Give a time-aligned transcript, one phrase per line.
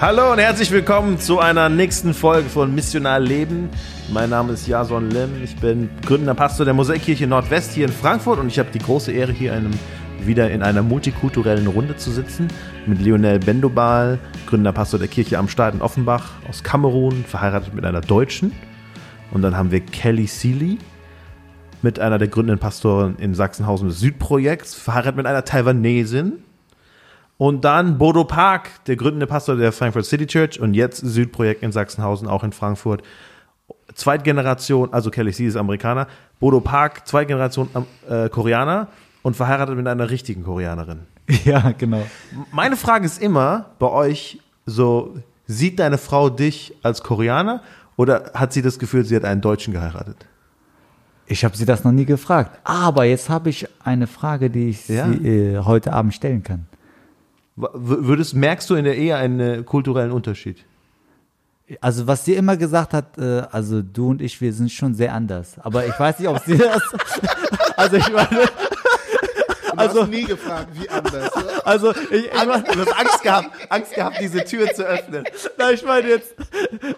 [0.00, 3.68] Hallo und herzlich willkommen zu einer nächsten Folge von Missional Leben.
[4.12, 5.42] Mein Name ist Jason Lim.
[5.42, 9.12] Ich bin gründender Pastor der Mosaikkirche Nordwest hier in Frankfurt und ich habe die große
[9.12, 9.70] Ehre, hier einem,
[10.20, 12.48] wieder in einer multikulturellen Runde zu sitzen
[12.86, 17.84] mit Lionel Bendobal, gründender Pastor der Kirche am Start in Offenbach aus Kamerun, verheiratet mit
[17.84, 18.52] einer Deutschen.
[19.30, 20.78] Und dann haben wir Kelly Seeley,
[21.82, 26.42] mit einer der gründenden Pastoren in Sachsenhausen des Südprojekts, verheiratet mit einer Taiwanesin.
[27.38, 31.70] Und dann Bodo Park, der gründende Pastor der Frankfurt City Church und jetzt Südprojekt in
[31.72, 33.02] Sachsenhausen, auch in Frankfurt.
[33.94, 36.06] Zweitgeneration, also Kelly C ist Amerikaner.
[36.40, 37.68] Bodo Park, Zweitgeneration
[38.08, 38.88] äh, Koreaner
[39.22, 41.00] und verheiratet mit einer richtigen Koreanerin.
[41.44, 42.06] Ja, genau.
[42.52, 45.14] Meine Frage ist immer bei euch so,
[45.46, 47.62] sieht deine Frau dich als Koreaner
[47.96, 50.16] oder hat sie das Gefühl, sie hat einen Deutschen geheiratet?
[51.26, 52.58] Ich habe sie das noch nie gefragt.
[52.64, 55.06] Aber jetzt habe ich eine Frage, die ich Ja.
[55.06, 56.66] sie, äh, heute Abend stellen kann.
[57.58, 60.64] Würdest, merkst du in der Ehe einen äh, kulturellen Unterschied?
[61.80, 65.12] Also was sie immer gesagt hat, äh, also du und ich, wir sind schon sehr
[65.12, 65.58] anders.
[65.58, 66.82] Aber ich weiß nicht, ob sie das.
[67.76, 68.48] also ich meine,
[69.78, 71.36] Du Also- hast nie gefragt, wie anders.
[71.36, 71.66] oder?
[71.66, 75.24] also ich, ich meine, Du hast Angst gehabt, Angst gehabt, diese Tür zu öffnen.
[75.58, 76.34] Nein, ich meine jetzt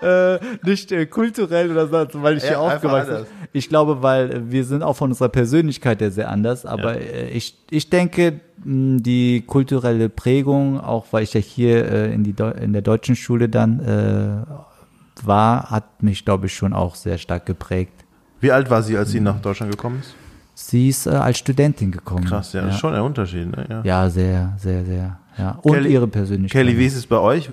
[0.03, 3.27] äh, nicht äh, kulturell oder so, weil ich Ja, hier aufgewachsen bin.
[3.53, 6.65] Ich glaube, weil wir sind auch von unserer Persönlichkeit her sehr anders.
[6.67, 12.13] Aber äh, ich, ich denke, mh, die kulturelle Prägung, auch weil ich ja hier äh,
[12.15, 16.73] in, die Deu in der deutschen Schule dann äh, war, hat mich, glaube ich, schon
[16.73, 17.93] auch sehr stark geprägt.
[18.41, 20.15] Wie alt war sie, als sie nach Deutschland gekommen ist?
[20.63, 22.25] Sie ist äh, als Studentin gekommen.
[22.25, 23.51] Krass, ja, das ist schon ein Unterschied.
[23.51, 23.67] Ne?
[23.69, 23.83] Ja.
[23.83, 25.19] Ja, sehr, sehr, sehr.
[25.39, 25.59] Ja.
[25.63, 26.63] Und Kelly- ihre Persönlichkeit.
[26.67, 27.51] Kelly, wie ist es bei euch?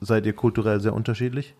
[0.00, 1.54] Seid ihr kulturell sehr unterschiedlich?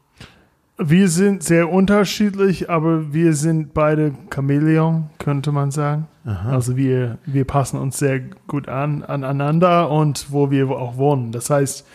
[0.77, 6.07] Wir sind sehr unterschiedlich, aber wir sind beide Chamäleon, könnte man sagen.
[6.25, 11.33] Also wir, wir passen uns sehr gut an, aneinander und wo wir auch wohnen.
[11.33, 11.87] Das heißt,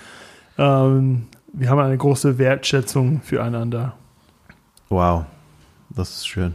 [0.57, 3.93] ähm, wir haben eine große Wertschätzung füreinander.
[4.89, 5.25] Wow,
[5.89, 6.53] das ist schön.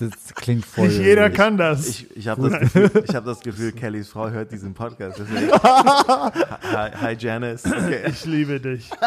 [0.00, 0.88] Das klingt voll.
[0.88, 1.86] Nicht jeder kann das.
[1.86, 5.18] Ich, ich habe das, Gefühl, ich hab das Gefühl, Kellys Frau hört diesen Podcast.
[5.20, 5.52] Deswegen.
[5.62, 7.66] Hi, hi Janice.
[7.66, 8.00] Okay.
[8.08, 8.88] ich liebe dich.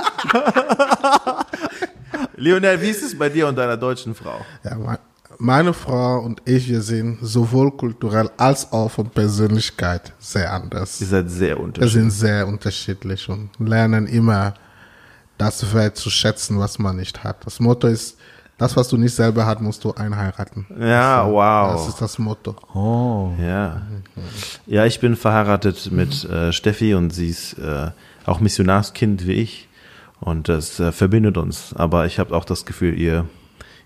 [2.36, 4.46] Lionel, wie ist es bei dir und deiner deutschen Frau?
[4.64, 5.00] Ja, me-
[5.40, 11.02] meine Frau und ich, wir sind sowohl kulturell als auch von Persönlichkeit sehr anders.
[11.02, 11.94] Ihr seid sehr Wir unterschiedlich.
[11.94, 14.54] sind sehr unterschiedlich und lernen immer
[15.40, 17.44] das Wert zu schätzen, was man nicht hat.
[17.46, 18.18] Das Motto ist,
[18.64, 20.66] das, was du nicht selber hast, musst du einheiraten.
[20.80, 21.74] Ja, wow.
[21.74, 22.56] Das ist das Motto.
[22.74, 23.32] Oh.
[23.42, 23.82] Ja.
[24.66, 27.92] Ja, ich bin verheiratet mit äh, Steffi und sie ist äh,
[28.26, 29.68] auch Missionarskind wie ich.
[30.22, 31.74] Und das äh, verbindet uns.
[31.76, 33.26] Aber ich habe auch das Gefühl, ihr,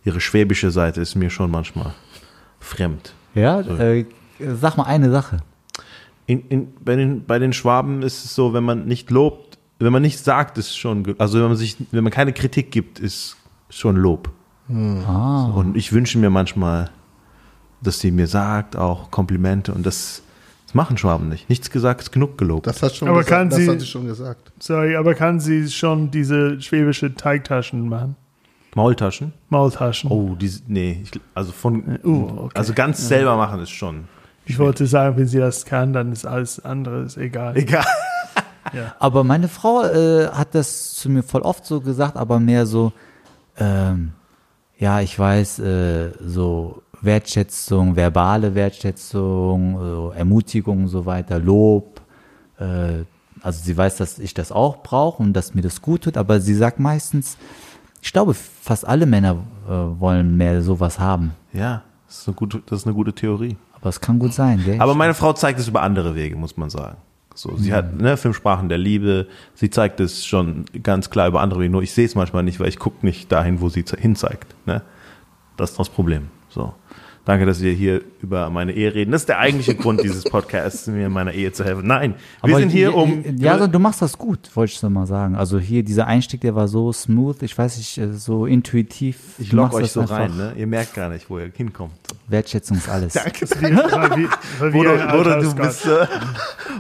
[0.05, 1.95] ihre schwäbische Seite ist mir schon manchmal
[2.59, 3.13] fremd.
[3.33, 4.05] Ja, äh,
[4.39, 5.39] sag mal eine Sache.
[6.27, 9.91] In, in, bei, den, bei den Schwaben ist es so, wenn man nicht lobt, wenn
[9.91, 13.37] man nicht sagt, ist schon, also wenn man sich, wenn man keine Kritik gibt, ist
[13.69, 14.29] schon Lob.
[14.69, 15.51] Ah.
[15.55, 16.89] Und ich wünsche mir manchmal,
[17.81, 20.21] dass sie mir sagt, auch Komplimente und das,
[20.65, 21.49] das machen Schwaben nicht.
[21.49, 22.67] Nichts gesagt, ist genug gelobt.
[22.67, 23.37] Das hat schon Aber gesagt.
[23.39, 24.51] kann das sie- hat sie schon gesagt.
[24.59, 28.15] Sorry, aber kann sie schon diese schwäbische Teigtaschen machen?
[28.75, 29.33] Maultaschen?
[29.49, 30.11] Maultaschen.
[30.11, 32.59] Oh, die, nee, ich, also von, Uh, okay.
[32.59, 34.03] also ganz selber machen ist schon.
[34.45, 37.57] Ich wollte sagen, wenn sie das kann, dann ist alles andere ist egal.
[37.57, 37.85] Egal.
[38.99, 42.91] Aber meine Frau äh, hat das zu mir voll oft so gesagt, aber mehr so,
[43.57, 44.11] ähm,
[44.79, 52.01] ja, ich weiß, äh, so Wertschätzung, verbale Wertschätzung, so Ermutigung und so weiter, Lob.
[52.59, 53.03] Äh,
[53.41, 56.39] also sie weiß, dass ich das auch brauche und dass mir das gut tut, aber
[56.39, 57.37] sie sagt meistens,
[58.01, 59.37] ich glaube, fast alle Männer
[59.67, 61.33] äh, wollen mehr sowas haben.
[61.53, 63.57] Ja, das ist, eine gute, das ist eine gute Theorie.
[63.73, 64.79] Aber es kann gut sein, gell?
[64.79, 66.97] Aber meine Frau zeigt es über andere Wege, muss man sagen.
[67.37, 69.27] So, sie hat ne, fünf Sprachen der Liebe.
[69.53, 71.69] Sie zeigt es schon ganz klar über andere.
[71.69, 74.55] Nur ich sehe es manchmal nicht, weil ich gucke nicht dahin, wo sie ze- hinzeigt.
[74.65, 74.81] Ne?
[75.55, 76.29] Das ist das Problem.
[76.49, 76.73] So.
[77.27, 79.11] Danke, dass wir hier über meine Ehe reden.
[79.11, 81.85] Das ist der eigentliche Grund dieses Podcasts, mir in meiner Ehe zu helfen.
[81.85, 83.21] Nein, wir Aber sind hier, um.
[83.37, 85.35] Ja, also du machst das gut, wollte ich so mal sagen.
[85.35, 89.17] Also hier dieser Einstieg, der war so smooth, ich weiß nicht, äh, so intuitiv.
[89.39, 90.37] ich lock euch so rein.
[90.37, 90.53] Ne?
[90.55, 91.91] Ihr merkt gar nicht, wo ihr hinkommt.
[92.29, 93.15] Wertschätzung ist alles.
[94.59, 94.95] weil Bodo,
[95.41, 96.07] du bist, äh,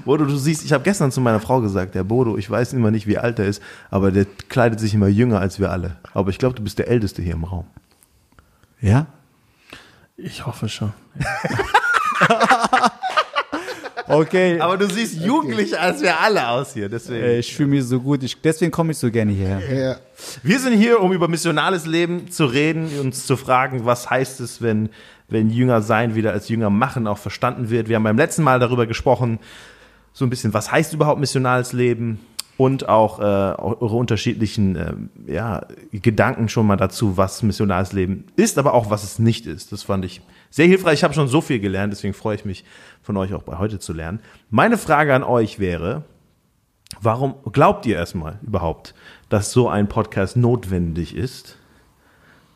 [0.05, 2.89] Bodo, du siehst, ich habe gestern zu meiner Frau gesagt, der Bodo, ich weiß immer
[2.89, 3.61] nicht, wie alt er ist,
[3.91, 5.97] aber der kleidet sich immer jünger als wir alle.
[6.13, 7.65] Aber ich glaube, du bist der Älteste hier im Raum.
[8.79, 9.07] Ja?
[10.17, 10.93] Ich hoffe schon.
[14.09, 14.59] Okay.
[14.59, 17.23] Aber du siehst jugendlicher als wir alle aus hier, deswegen.
[17.23, 19.59] Äh, ich fühle mich so gut, ich, deswegen komme ich so gerne hierher.
[19.75, 19.97] Ja,
[20.43, 24.61] Wir sind hier, um über missionales Leben zu reden, uns zu fragen, was heißt es,
[24.61, 24.89] wenn,
[25.27, 27.89] wenn Jünger sein wieder als Jünger machen auch verstanden wird.
[27.89, 29.39] Wir haben beim letzten Mal darüber gesprochen,
[30.13, 32.19] so ein bisschen, was heißt überhaupt missionales Leben?
[32.57, 34.93] Und auch äh, eure unterschiedlichen äh,
[35.31, 39.71] ja, Gedanken schon mal dazu, was missionares Leben ist, aber auch was es nicht ist.
[39.71, 40.95] Das fand ich sehr hilfreich.
[40.95, 42.65] Ich habe schon so viel gelernt, deswegen freue ich mich
[43.01, 44.19] von euch auch bei heute zu lernen.
[44.49, 46.03] Meine Frage an euch wäre,
[46.99, 48.95] warum glaubt ihr erstmal überhaupt,
[49.29, 51.57] dass so ein Podcast notwendig ist?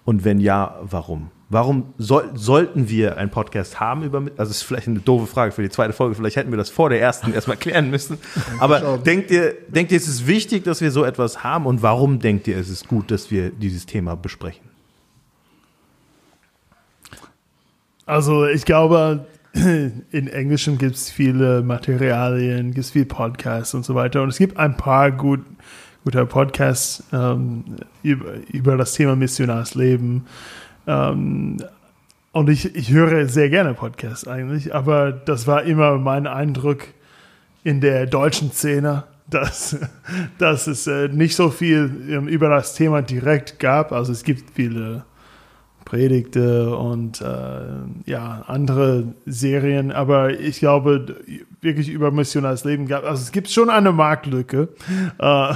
[0.06, 1.30] Und wenn ja, warum?
[1.50, 5.52] Warum soll, sollten wir einen Podcast haben über, also das ist vielleicht eine doofe Frage
[5.52, 8.18] für die zweite Folge, vielleicht hätten wir das vor der ersten erstmal klären müssen.
[8.60, 12.20] Aber denkt ihr, denkt ihr, es ist wichtig, dass wir so etwas haben und warum
[12.20, 14.72] denkt ihr, es ist gut, dass wir dieses Thema besprechen?
[18.06, 23.96] Also ich glaube, in Englischem gibt es viele Materialien, gibt es viele Podcasts und so
[23.96, 24.22] weiter.
[24.22, 25.42] Und es gibt ein paar gut,
[26.04, 27.64] gute Podcasts ähm,
[28.04, 30.26] über, über das Thema missionares Leben.
[30.88, 31.58] Ähm,
[32.32, 36.88] und ich, ich höre sehr gerne Podcasts eigentlich, aber das war immer mein Eindruck
[37.64, 39.78] in der deutschen Szene, dass,
[40.40, 43.92] dass es äh, nicht so viel ähm, über das Thema direkt gab.
[43.92, 45.06] Also es gibt viele
[45.86, 51.16] Predigte und äh, ja, andere Serien, aber ich glaube,
[51.62, 54.70] wirklich über missionales Leben gab also es gibt schon eine Marktlücke.
[55.20, 55.54] Äh,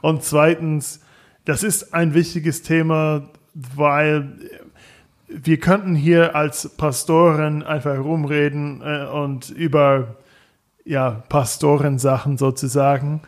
[0.00, 1.00] und zweitens,
[1.44, 4.32] das ist ein wichtiges Thema, weil
[5.28, 10.16] wir könnten hier als Pastoren einfach rumreden äh, und über
[10.84, 13.22] ja, Pastorensachen sozusagen.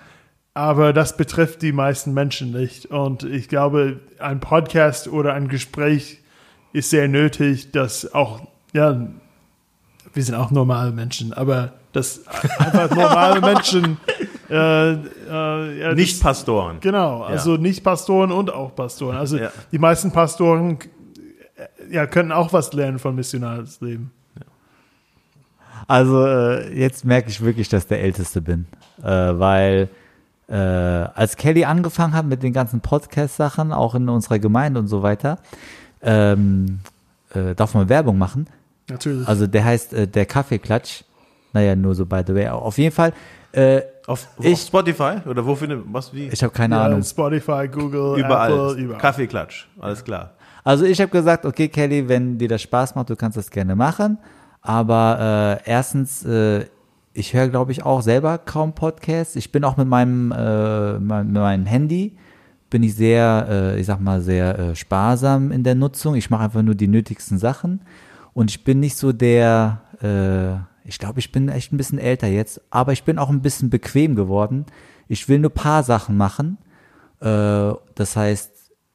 [0.54, 2.86] Aber das betrifft die meisten Menschen nicht.
[2.86, 6.20] Und ich glaube, ein Podcast oder ein Gespräch
[6.72, 9.08] ist sehr nötig, dass auch, ja,
[10.14, 12.26] wir sind auch normale Menschen, aber dass
[12.58, 13.98] einfach normale Menschen
[14.50, 16.78] äh, äh, ja, Nicht das- Pastoren.
[16.80, 19.16] Genau, also nicht Pastoren und auch Pastoren.
[19.16, 19.50] Also Ja.
[19.72, 20.78] die meisten Pastoren
[21.56, 24.10] äh, ja, können auch was lernen von missionares Leben.
[25.86, 28.66] Also äh, jetzt merke ich wirklich, dass ich der Älteste bin,
[29.02, 29.88] äh, weil
[30.48, 35.02] äh, als Kelly angefangen hat mit den ganzen Podcast-Sachen, auch in unserer Gemeinde und so
[35.02, 35.38] weiter,
[36.02, 36.80] ähm,
[37.34, 38.46] äh, darf man Werbung machen.
[38.88, 39.26] Natürlich.
[39.26, 41.04] Also der heißt äh, der Kaffeeklatsch.
[41.52, 42.48] Naja, nur so by the way.
[42.48, 43.12] Auf jeden Fall,
[43.52, 46.26] äh, Auf, auf Ich- Spotify oder wo findet was wie?
[46.28, 47.02] ich habe keine ja, Ahnung.
[47.02, 48.52] Spotify, Google, überall.
[48.52, 49.00] Apple, überall.
[49.00, 50.32] Kaffeeklatsch, alles klar.
[50.64, 53.76] Also ich habe gesagt, okay, Kelly, wenn dir das Spaß macht, du kannst das gerne
[53.76, 54.18] machen.
[54.62, 56.64] Aber äh, erstens, äh,
[57.12, 59.36] ich höre, glaube ich, auch selber kaum Podcasts.
[59.36, 62.16] Ich bin auch mit meinem, äh, mein- mit meinem Handy,
[62.70, 66.14] bin ich sehr, äh, ich sag mal, sehr äh, sparsam in der Nutzung.
[66.16, 67.82] Ich mache einfach nur die nötigsten Sachen.
[68.34, 72.26] Und ich bin nicht so der, äh, ich glaube, ich bin echt ein bisschen älter
[72.26, 74.66] jetzt, aber ich bin auch ein bisschen bequem geworden.
[75.08, 76.58] Ich will nur paar Sachen machen.
[77.20, 78.50] Äh, das heißt,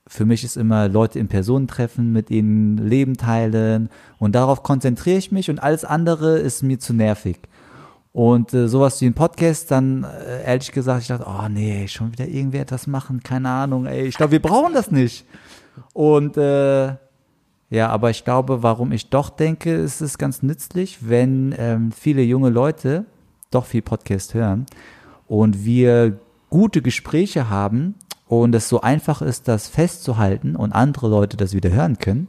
[0.06, 5.18] für mich ist immer Leute in Person treffen, mit ihnen Leben teilen und darauf konzentriere
[5.18, 7.40] ich mich und alles andere ist mir zu nervig.
[8.12, 12.12] Und äh, sowas wie ein Podcast, dann äh, ehrlich gesagt, ich dachte, oh nee, schon
[12.12, 15.26] wieder irgendwer etwas machen, keine Ahnung, ey, ich glaube, wir brauchen das nicht.
[15.94, 16.96] Und äh,
[17.70, 22.22] ja, aber ich glaube, warum ich doch denke, es ist ganz nützlich, wenn ähm, viele
[22.24, 23.06] junge Leute
[23.52, 24.66] doch viel Podcast hören
[25.28, 26.18] und wir
[26.50, 27.96] gute Gespräche haben
[28.28, 32.28] und es so einfach ist, das festzuhalten und andere Leute das wieder hören können.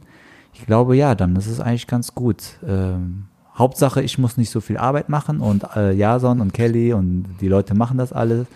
[0.53, 2.59] Ich glaube, ja, dann ist es eigentlich ganz gut.
[2.67, 7.25] Ähm, Hauptsache, ich muss nicht so viel Arbeit machen und äh, Jason und Kelly und
[7.41, 8.47] die Leute machen das alles.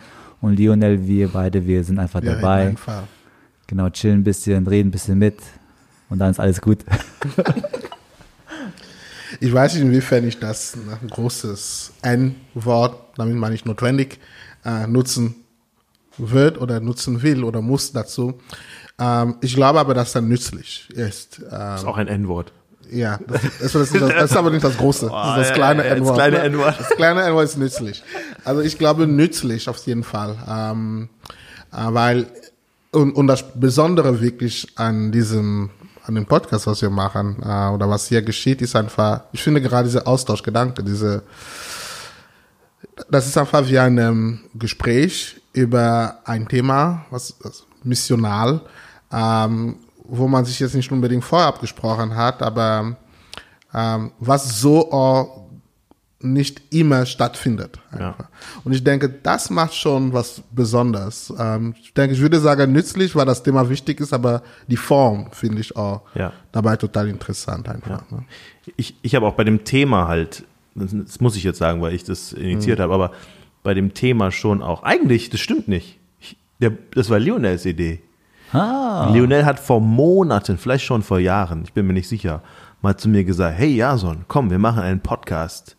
[0.41, 2.67] Und Lionel, wir beide, wir sind einfach Ja, dabei.
[2.67, 3.03] einfach.
[3.67, 5.37] Genau, chillen ein bisschen, reden ein bisschen mit
[6.09, 6.79] und dann ist alles gut.
[9.41, 14.19] Ich weiß nicht, inwiefern ich das nach ein großes N-Wort, damit meine ich notwendig,
[14.63, 15.35] äh, nutzen
[16.17, 18.35] wird oder nutzen will oder muss dazu.
[18.97, 21.39] Ähm, ich glaube aber, dass er nützlich ist.
[21.39, 22.53] Ähm, Das ist auch ein N-Wort.
[22.89, 25.07] ja, das, das, das, ist das, das ist aber nicht das große.
[25.09, 26.15] Das ist das kleine ja, ja, das N-Wort.
[26.15, 26.79] kleine N-Wort.
[26.79, 28.03] Das kleine N-Wort ist nützlich.
[28.45, 30.37] Also ich glaube nützlich auf jeden Fall.
[30.47, 31.09] Ähm,
[31.73, 32.27] äh, weil,
[32.91, 35.71] und, und das Besondere wirklich an diesem,
[36.07, 39.61] an dem Podcast, was wir machen, äh, oder was hier geschieht, ist einfach, ich finde
[39.61, 41.23] gerade dieser Austauschgedanke, diese,
[43.09, 48.61] das ist einfach wie ein ähm, Gespräch über ein Thema, was, was missional,
[49.11, 52.97] ähm, wo man sich jetzt nicht unbedingt vorher abgesprochen hat, aber
[53.73, 55.44] ähm, was so
[56.33, 57.79] nicht immer stattfindet.
[57.91, 58.27] Einfach.
[58.63, 61.33] Und ich denke, das macht schon was Besonderes.
[61.37, 65.29] Ähm, ich denke, ich würde sagen nützlich, weil das Thema wichtig ist, aber die Form
[65.31, 66.33] finde ich auch Ja.
[66.51, 68.09] dabei total interessant einfach.
[68.11, 68.23] Ne?
[68.77, 70.43] Ich, ich habe auch bei dem Thema halt,
[70.75, 73.11] das, muss ich jetzt sagen, weil ich das initiiert habe, aber
[73.63, 75.97] bei dem Thema schon auch, eigentlich, das stimmt nicht.
[76.19, 78.01] Ich, der, das war Lionels Idee.
[78.51, 82.41] Ah, Lionel hat vor Monaten, vielleicht schon vor Jahren, ich bin mir nicht sicher,
[82.81, 85.75] mal zu mir gesagt, hey Jason, komm, wir machen einen Podcast.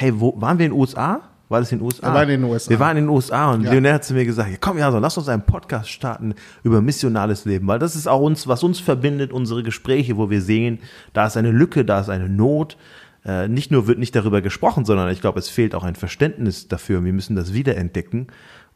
[0.00, 1.22] Hey, wo waren wir in den USA?
[1.48, 2.06] War das in den USA?
[2.06, 2.70] Wir waren in den USA.
[2.70, 3.72] Wir waren in den USA und Ja.
[3.72, 7.46] Lionel hat zu mir gesagt, komm, ja, so, lass uns einen Podcast starten über missionales
[7.46, 10.78] Leben, weil das ist auch uns, was uns verbindet, unsere Gespräche, wo wir sehen,
[11.14, 12.76] da ist eine Lücke, da ist eine Not.
[13.24, 16.68] Äh, nicht nur wird nicht darüber gesprochen, sondern ich glaube, es fehlt auch ein Verständnis
[16.68, 17.04] dafür.
[17.04, 18.28] Wir müssen das wiederentdecken.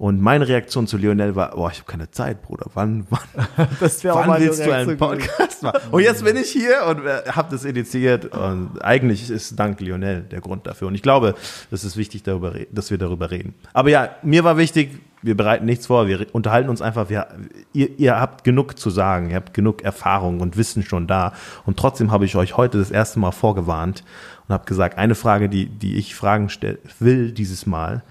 [0.03, 2.67] Und meine Reaktion zu Lionel war, boah, ich habe keine Zeit, Bruder.
[2.75, 3.21] Wann, wann,
[3.79, 5.79] Das wann willst du einen Podcast machen?
[5.93, 8.25] Und jetzt bin ich hier und äh, habe das initiiert.
[8.37, 10.89] Und eigentlich ist dank Lionel der Grund dafür.
[10.89, 11.37] Und ich glaube,
[11.71, 13.55] es ist wichtig, darüber, dass wir darüber reden.
[13.75, 14.91] Aber ja, mir war wichtig,
[15.23, 17.09] wir bereiten nichts vor, wir unterhalten uns einfach.
[17.09, 17.29] Wir,
[17.73, 21.33] ihr, ihr habt genug zu sagen, ihr habt genug Erfahrung und Wissen schon da.
[21.65, 24.03] Und trotzdem habe ich euch heute das erste Mal vorgewarnt
[24.49, 28.03] und habe gesagt, eine Frage, die, die ich fragen stell, will dieses Mal,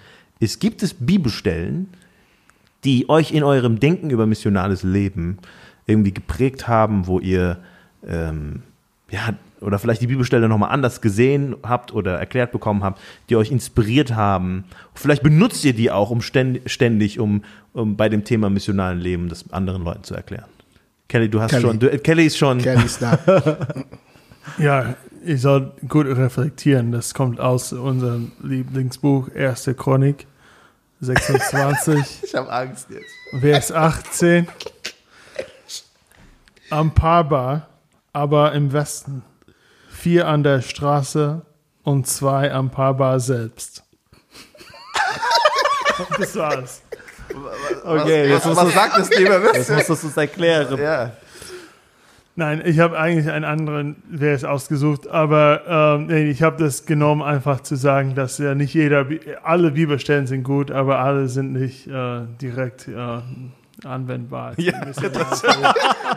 [0.42, 1.88] ist, gibt es Bibelstellen,
[2.84, 5.38] die euch in eurem Denken über missionales Leben
[5.86, 7.58] irgendwie geprägt haben, wo ihr
[8.06, 8.64] ähm,
[9.10, 13.52] ja oder vielleicht die Bibelstelle nochmal anders gesehen habt oder erklärt bekommen habt, die euch
[13.52, 14.64] inspiriert haben.
[14.96, 17.44] Vielleicht benutzt ihr die auch um ständ- ständig, um,
[17.74, 20.50] um bei dem Thema missionalen Leben das anderen Leuten zu erklären.
[21.08, 21.62] Kelly, du hast Kelly.
[21.62, 23.20] schon, du, äh, Kelly ist schon, Kelly ist da.
[24.58, 26.92] Ja, ich soll gut reflektieren.
[26.92, 30.26] Das kommt aus unserem Lieblingsbuch, Erste Chronik
[31.02, 33.42] 26, ich habe Angst jetzt.
[33.42, 34.48] Vers 18.
[36.70, 37.68] Am Parbar,
[38.14, 39.24] aber im Westen.
[39.90, 41.42] Vier an der Straße
[41.84, 43.84] und zwei am Parbar selbst.
[46.18, 46.82] das war's.
[47.84, 49.40] Okay, jetzt was, musst, was sagt das Thema?
[49.40, 50.78] du, jetzt musst du es erklären.
[50.78, 51.12] Ja.
[52.36, 57.22] Nein, ich habe eigentlich einen anderen Vers ausgesucht, aber ähm, nee, ich habe das genommen,
[57.22, 59.06] einfach zu sagen, dass ja nicht jeder,
[59.44, 63.20] alle Bibelstellen sind gut, aber alle sind nicht äh, direkt äh,
[63.86, 64.54] anwendbar.
[64.58, 65.44] Ja, das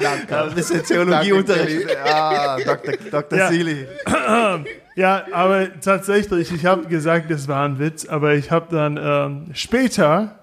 [0.00, 1.88] Ja, ein bisschen Theologieunterricht.
[2.06, 2.94] Ja, Dr.
[3.10, 3.38] Dr.
[3.38, 3.48] Ja.
[3.48, 3.86] Seeley.
[4.96, 9.46] Ja, aber tatsächlich, ich habe gesagt, das war ein Witz, aber ich habe dann ähm,
[9.52, 10.38] später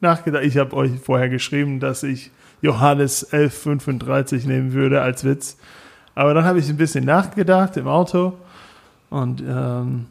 [0.00, 2.30] nachgedacht, ich habe euch vorher geschrieben, dass ich
[2.62, 5.56] Johannes 11,35 nehmen würde als Witz.
[6.14, 8.34] Aber dann habe ich ein bisschen nachgedacht im Auto
[9.10, 10.06] und ähm,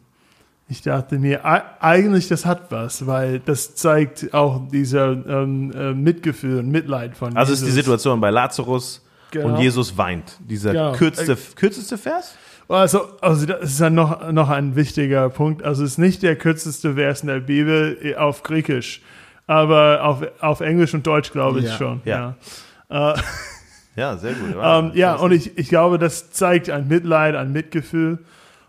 [0.67, 1.43] ich dachte mir,
[1.81, 7.35] eigentlich das hat was, weil das zeigt auch dieser ähm, äh, Mitgefühl und Mitleid von
[7.35, 7.77] Also ist die Jesus.
[7.79, 9.47] Situation bei Lazarus Genau.
[9.55, 10.37] und Jesus weint.
[10.39, 10.91] Dieser Genau.
[10.91, 12.35] kürzeste, kürzeste Vers?
[12.67, 15.63] Also, also das ist dann noch, noch ein wichtiger Punkt.
[15.63, 19.01] Also es ist nicht der kürzeste Vers in der Bibel eh, auf Griechisch,
[19.51, 21.77] aber auf, auf Englisch und Deutsch glaube ich Ja.
[21.77, 22.01] schon.
[22.05, 22.35] Ja.
[22.89, 23.17] Ja, äh,
[23.97, 24.55] Ja, sehr gut.
[24.63, 28.19] ähm, ja und ich, ich glaube, das zeigt ein Mitleid, ein Mitgefühl.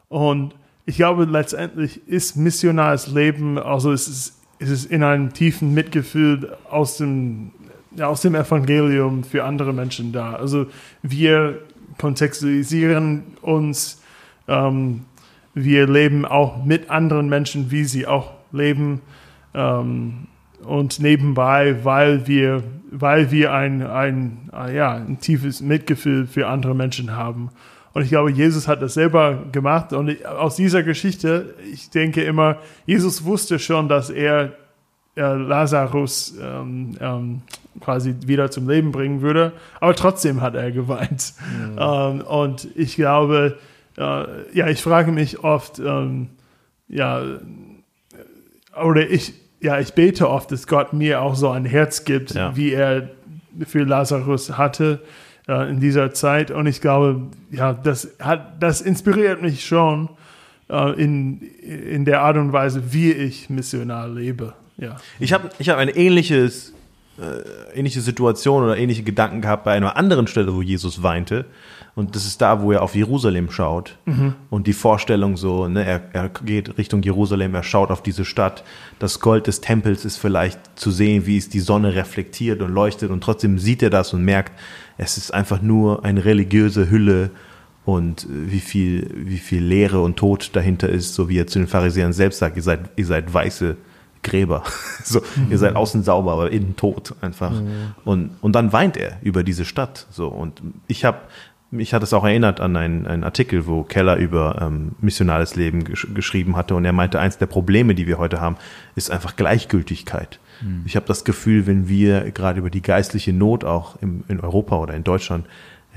[0.09, 5.73] Und ich glaube, letztendlich ist missionales Leben, also es ist, es ist in einem tiefen
[5.73, 7.53] Mitgefühl aus dem,
[7.95, 10.33] ja, aus dem Evangelium für andere Menschen da.
[10.35, 10.67] Also
[11.03, 11.61] wir
[11.99, 14.03] kontextualisieren uns,
[14.49, 15.05] ähm,
[15.55, 19.01] wir leben auch mit anderen Menschen, wie sie auch leben.
[19.55, 20.27] Ähm,
[20.65, 26.75] und nebenbei, weil wir, weil wir ein, ein, äh, ja, ein tiefes Mitgefühl für andere
[26.75, 27.51] Menschen haben.
[27.93, 29.93] Und ich glaube, Jesus hat das selber gemacht.
[29.93, 34.53] Und aus dieser Geschichte, ich denke immer, Jesus wusste schon, dass er
[35.15, 37.43] äh, Lazarus ähm, ähm,
[37.81, 39.53] quasi wieder zum Leben bringen würde.
[39.81, 41.35] Aber trotzdem hat er geweint.
[41.79, 43.59] Ähm, und ich glaube,
[43.99, 46.31] äh, ja, ich frage mich oft, ähm,
[46.89, 47.23] ja,
[48.83, 52.55] oder ich, ja, ich bete oft, dass Gott mir auch so ein Herz gibt, Ja.
[52.57, 53.11] wie er
[53.67, 55.01] für Lazarus hatte
[55.49, 56.51] äh, in dieser Zeit.
[56.51, 60.09] Und ich glaube, ja, das hat, das inspiriert mich schon
[60.69, 64.55] äh, in, in der Art und Weise, wie ich missionar lebe.
[64.79, 64.97] Ja.
[65.21, 66.73] Ich habe ich hab eine ähnliches,
[67.21, 71.45] äh, ähnliche Situation oder ähnliche Gedanken gehabt bei einer anderen Stelle, wo Jesus weinte.
[71.95, 73.99] Und das ist da, wo er auf Jerusalem schaut.
[74.49, 78.65] Und die Vorstellung so, ne, er, er geht Richtung Jerusalem, er schaut auf diese Stadt.
[78.99, 83.11] Das Gold des Tempels ist vielleicht zu sehen, wie es die Sonne reflektiert und leuchtet.
[83.11, 84.53] Und trotzdem sieht er das und merkt,
[84.97, 87.31] es ist einfach nur eine religiöse Hülle
[87.85, 91.59] und äh, wie viel, wie viel Leere und Tod dahinter ist, so wie er zu
[91.59, 93.77] den Pharisäern selbst sagt, ihr seid, ihr seid weiße
[94.23, 94.63] Gräber.
[95.05, 95.21] so,
[95.51, 97.53] ihr seid außen sauber, aber innen tot einfach.
[98.05, 100.07] Und, und dann weint er über diese Stadt.
[100.11, 101.19] So, und ich habe
[101.73, 105.85] mich hat es auch erinnert an einen, einen Artikel, wo Keller über ähm, missionales Leben
[105.85, 108.57] gesch geschrieben hatte und er meinte, eins der Probleme, die wir heute haben,
[108.95, 110.39] ist einfach Gleichgültigkeit.
[110.85, 114.77] Ich habe das Gefühl, wenn wir gerade über die geistliche Not auch im, in Europa
[114.77, 115.47] oder in Deutschland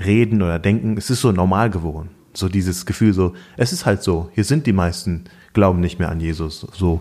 [0.04, 2.10] reden oder denken, es ist so normal geworden.
[2.32, 6.10] So dieses Gefühl, so, es ist halt so, hier sind die meisten, glauben nicht mehr
[6.10, 7.00] an Jesus, so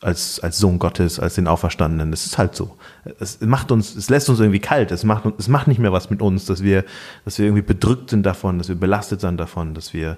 [0.00, 2.12] als, als Sohn Gottes, als den Auferstandenen.
[2.12, 2.76] Es ist halt so.
[3.18, 4.92] Es macht uns, es lässt uns irgendwie kalt.
[4.92, 6.84] Es macht, es macht nicht mehr was mit uns, dass wir,
[7.24, 10.16] dass wir irgendwie bedrückt sind davon, dass wir belastet sind davon, dass wir,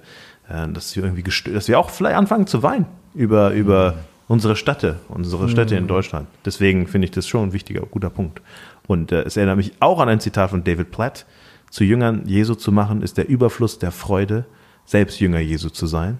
[0.48, 3.94] äh, dass wir irgendwie gestört, dass wir auch vielleicht anfangen zu weinen über, über
[4.28, 6.28] unsere Städte, unsere Städte in Deutschland.
[6.44, 8.42] Deswegen finde ich das schon ein wichtiger, guter Punkt.
[8.86, 11.26] Und äh, es erinnert mich auch an ein Zitat von David Platt.
[11.70, 14.44] Zu Jüngern Jesu zu machen, ist der Überfluss der Freude,
[14.84, 16.18] selbst Jünger Jesu zu sein.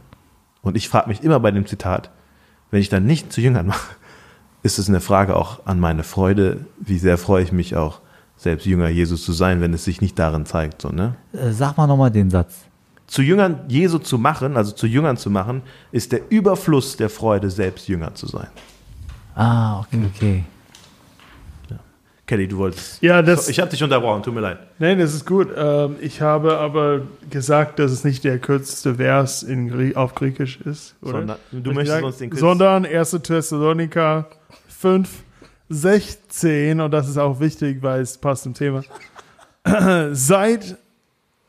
[0.63, 2.11] Und ich frage mich immer bei dem Zitat,
[2.71, 3.95] wenn ich dann nicht zu Jüngern mache,
[4.63, 8.01] ist es eine Frage auch an meine Freude, wie sehr freue ich mich auch,
[8.37, 10.83] selbst Jünger Jesu zu sein, wenn es sich nicht darin zeigt.
[10.83, 11.15] So, ne?
[11.33, 12.55] Äh, sag mal nochmal den Satz.
[13.07, 17.51] Zu Jüngern Jesu zu machen, also zu Jüngern zu machen, ist der Überfluss der Freude,
[17.51, 18.49] selbst Jünger zu sein.
[19.35, 20.45] Ah, okay, okay.
[22.31, 23.03] Kelly, du wolltest.
[23.03, 24.59] Ja, das- Ich habe dich unterbrochen, tut mir leid.
[24.79, 25.49] Nein, das ist gut.
[25.57, 30.61] Ähm, ich habe aber gesagt, dass es nicht der kürzeste Vers in Grie auf Griechisch
[30.61, 30.95] ist.
[31.03, 31.11] Oder?
[31.19, 32.05] Sondern, du ich möchtest gesagt?
[32.05, 32.37] uns den.
[32.37, 33.11] Sondern 1.
[33.25, 34.29] Thessaloniker
[34.69, 35.09] 5,
[35.71, 38.85] 16, und das ist auch wichtig, weil es passt zum Thema.
[40.13, 40.77] Seid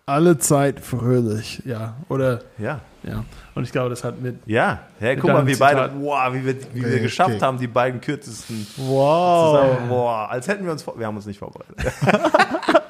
[0.07, 1.61] alle Zeit fröhlich.
[1.63, 2.81] Ja, oder, Ja.
[3.03, 3.23] Ja.
[3.55, 4.35] Und ich glaube, das hat mit.
[4.45, 7.35] Ja, hey, guck Mit mal, deinem wie beide, wow, wie wir, wie wir Okay, geschafft
[7.35, 7.41] okay.
[7.45, 9.51] haben, die beiden kürzesten Wow.
[9.51, 9.89] zusammen.
[9.89, 11.75] Boah, als hätten wir uns, vor wir haben uns nicht vorbereitet.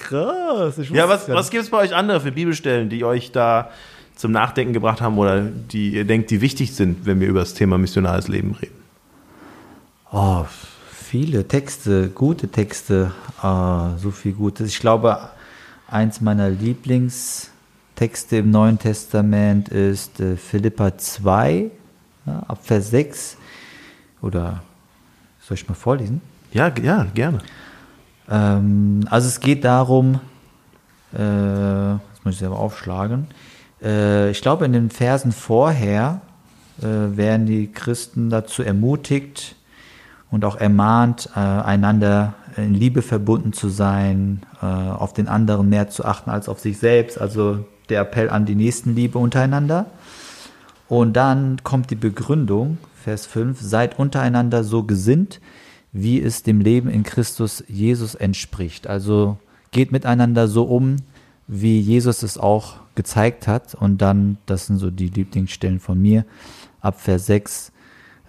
[0.00, 0.78] Krass.
[0.78, 3.70] Ich Ja, was, was gibt es bei euch andere für Bibelstellen, die euch da
[4.16, 7.54] zum Nachdenken gebracht haben oder die ihr denkt, die wichtig sind, wenn wir über das
[7.54, 8.74] Thema missionales Leben reden?
[10.10, 10.44] Oh,
[10.90, 14.68] viele Texte, gute Texte, ah, so viel Gutes.
[14.68, 15.18] Ich glaube,
[15.88, 16.48] eins meiner
[17.98, 21.68] Lieblingstexte im Neuen Testament ist äh, Philippa 2,
[22.26, 23.36] ja, ab Vers 6.
[24.22, 24.62] Oder
[25.40, 26.20] soll ich mal vorlesen?
[26.52, 27.38] Ja, ja, gerne.
[28.30, 30.20] Ähm, also es geht darum,
[31.12, 33.26] äh, das muss ich selber aufschlagen.
[33.82, 36.20] Äh, ich glaube, in den Versen vorher
[36.80, 36.84] äh,
[37.16, 39.56] werden die Christen dazu ermutigt
[40.30, 45.88] und auch ermahnt, äh, einander in Liebe verbunden zu sein, äh, auf den anderen mehr
[45.90, 47.20] zu achten als auf sich selbst.
[47.20, 49.86] Also der Appell an die Nächstenliebe untereinander.
[50.88, 55.40] Und dann kommt die Begründung, Vers 5, seid untereinander so gesinnt,
[55.92, 58.86] wie es dem Leben in Christus Jesus entspricht.
[58.86, 59.38] Also
[59.70, 60.96] geht miteinander so um,
[61.46, 63.74] wie Jesus es auch gezeigt hat.
[63.74, 66.24] Und dann, das sind so die Lieblingsstellen von mir,
[66.80, 67.72] ab Vers 6,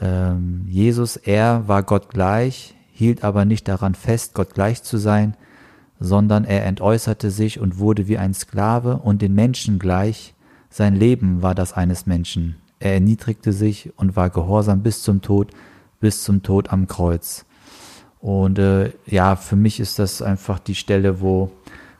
[0.01, 5.35] ähm, Jesus, er war Gott gleich, hielt aber nicht daran fest, Gott gleich zu sein,
[5.99, 10.33] sondern er entäußerte sich und wurde wie ein Sklave und den Menschen gleich.
[10.69, 12.55] Sein Leben war das eines Menschen.
[12.79, 15.51] Er erniedrigte sich und war gehorsam bis zum Tod,
[15.99, 17.45] bis zum Tod am Kreuz.
[18.19, 21.51] Und äh, ja, für mich ist das einfach die Stelle, wo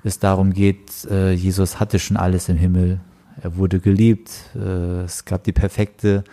[0.04, 3.00] es darum geht, äh, Jesus hatte schon alles im Himmel.
[3.42, 4.32] Er wurde geliebt.
[4.56, 6.24] Äh, es gab die perfekte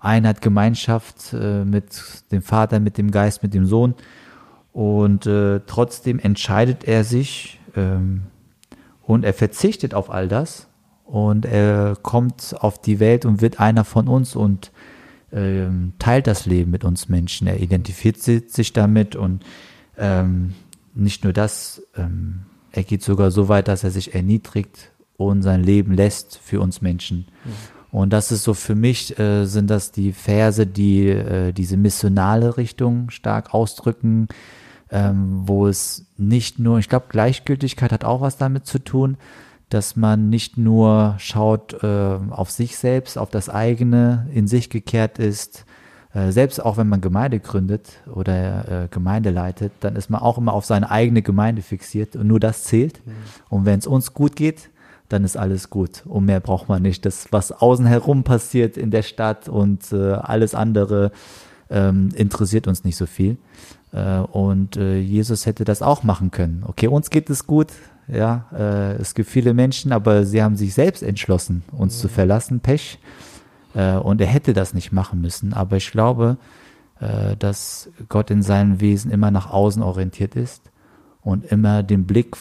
[0.00, 1.84] Einheit, Gemeinschaft äh, mit
[2.30, 3.94] dem Vater, mit dem Geist, mit dem Sohn.
[4.74, 8.24] Und äh, trotzdem entscheidet er sich ähm,
[9.02, 10.66] und er verzichtet auf all das
[11.04, 14.72] und er kommt auf die Welt und wird einer von uns und
[15.32, 17.46] ähm, teilt das Leben mit uns Menschen.
[17.46, 19.44] Er identifiziert sich damit und
[19.96, 20.54] ähm,
[20.92, 22.40] nicht nur das, ähm,
[22.72, 26.82] er geht sogar so weit, dass er sich erniedrigt und sein Leben lässt für uns
[26.82, 27.26] Menschen.
[27.92, 32.56] Und das ist so für mich, äh, sind das die Verse, die äh, diese missionale
[32.56, 34.26] Richtung stark ausdrücken,
[34.94, 39.16] ähm, wo es nicht nur, ich glaube, Gleichgültigkeit hat auch was damit zu tun,
[39.68, 45.18] dass man nicht nur schaut äh, auf sich selbst, auf das eigene, in sich gekehrt
[45.18, 45.64] ist,
[46.12, 50.38] äh, selbst auch wenn man Gemeinde gründet oder äh, Gemeinde leitet, dann ist man auch
[50.38, 53.00] immer auf seine eigene Gemeinde fixiert und nur das zählt.
[53.48, 54.70] Und wenn es uns gut geht,
[55.08, 56.02] dann ist alles gut.
[56.06, 57.04] Und mehr braucht man nicht.
[57.04, 61.10] Das, was außen herum passiert in der Stadt und äh, alles andere
[61.68, 63.36] ähm, interessiert uns nicht so viel.
[63.94, 66.64] Äh, und äh, Jesus hätte das auch machen können.
[66.66, 67.68] Okay, uns geht es gut.
[68.08, 72.60] Ja, äh, es gibt viele Menschen, aber sie haben sich selbst entschlossen, uns zu verlassen.
[72.60, 72.98] Pech.
[74.04, 75.52] Und er hätte das nicht machen müssen.
[75.52, 76.36] Aber ich glaube,
[77.40, 80.70] dass Gott in seinem Wesen immer nach außen orientiert ist
[81.22, 82.36] und immer den Blick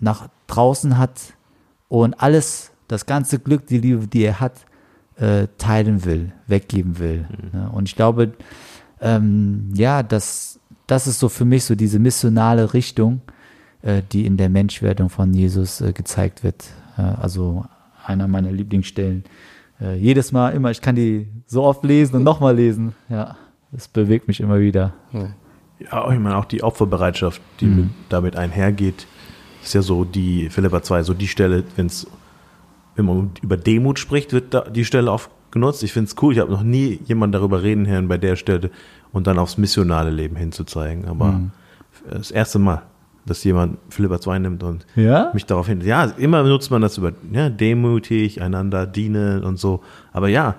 [0.00, 1.34] nach draußen hat
[1.90, 4.54] und alles, das ganze Glück, die Liebe, die er hat,
[5.58, 7.28] teilen will, weggeben will.
[7.52, 7.68] Ne?
[7.70, 8.32] Und ich glaube,
[9.00, 13.20] ähm, ja, das, das ist so für mich so diese missionale Richtung,
[13.82, 16.64] äh, die in der Menschwerdung von Jesus äh, gezeigt wird.
[16.98, 17.64] Äh, also
[18.04, 19.24] einer meiner Lieblingsstellen.
[19.80, 22.94] Äh, jedes Mal immer, ich kann die so oft lesen und nochmal lesen.
[23.08, 23.36] Ja,
[23.72, 24.92] das bewegt mich immer wieder.
[25.12, 27.76] Ja, ich meine auch die Opferbereitschaft, die Mhm.
[27.76, 29.06] mit, damit einhergeht,
[29.62, 32.06] ist ja so die Philippa 2, so die Stelle, wenn's,
[32.96, 35.82] wenn man über Demut spricht, wird da die Stelle oft genutzt.
[35.82, 38.70] Ich finde es cool, ich habe noch nie jemanden darüber reden hören bei der Stelle
[39.12, 41.06] und dann aufs missionale Leben hinzuzeigen.
[41.06, 41.50] Aber Mhm.
[42.10, 42.82] das erste Mal,
[43.26, 45.30] dass jemand Philippa 2 nimmt und Ja?
[45.34, 45.80] mich darauf hin.
[45.82, 49.80] Ja, immer nutzt man das über ja, demütig, einander dienen und so.
[50.12, 50.54] Aber ja,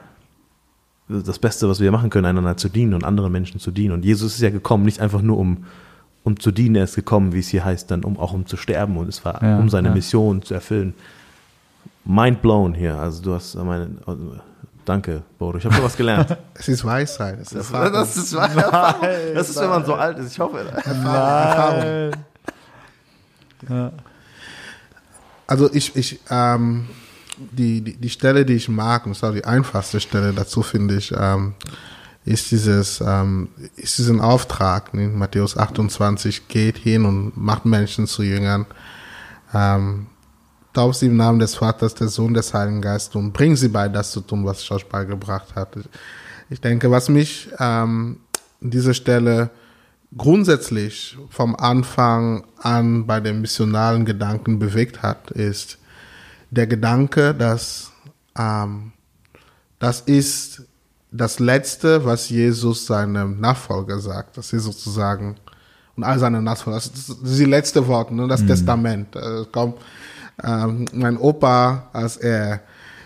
[1.09, 3.93] das Beste, was wir machen können, einander zu dienen und anderen Menschen zu dienen.
[3.93, 5.65] Und Jesus ist ja gekommen, nicht einfach nur um,
[6.23, 8.55] um zu dienen, er ist gekommen, wie es hier heißt, dann um auch um zu
[8.55, 9.89] sterben und es war, Ja, um seine.
[9.91, 10.93] Mission zu erfüllen.
[12.05, 12.95] Mind blown hier.
[12.97, 13.89] Also du hast meine,
[14.91, 15.57] danke, Bodo.
[15.57, 16.37] Ich habe sowas gelernt.
[16.53, 17.39] Es ist Weisheit.
[17.39, 17.93] Es ist Das, Erfahrung.
[17.93, 19.07] das, ist, Erfahrung.
[19.33, 20.33] das ist, wenn man so alt ist.
[20.33, 20.59] Ich hoffe.
[20.69, 22.11] Erfahrung.
[25.47, 26.87] Also ich, ich, ähm,
[27.37, 30.61] die, die, die Stelle, die ich mag, und das ist auch die einfachste Stelle dazu,
[30.61, 31.53] finde ich, ähm,
[32.25, 35.07] ist dieses, ähm, ist diesen Auftrag, ne?
[35.07, 38.65] Matthäus 28, geht hin und macht Menschen zu Jüngern,
[39.53, 40.07] ähm,
[40.73, 43.89] tauft sie im Namen des Vaters, des Sohnes, des Heiligen Geistes und bring sie bei,
[43.89, 45.83] das zu tun, was euch beigebracht habe.
[46.49, 48.17] Ich denke, was mich ähm,
[48.61, 49.49] an dieser Stelle
[50.17, 55.77] grundsätzlich vom Anfang an bei dem missionalen Gedanken bewegt hat, ist
[56.49, 57.91] der Gedanke, dass
[58.37, 58.91] ähm,
[59.79, 60.63] das ist
[61.11, 64.37] das Letzte, was Jesus seinem Nachfolger sagt.
[64.37, 65.35] Das ist sozusagen,
[65.95, 69.15] und all seine Nachfolger, das ist die letzte Worte, ne, das Testament.
[69.15, 69.73] Äh, komm,
[70.43, 72.61] ähm, mein Opa, als er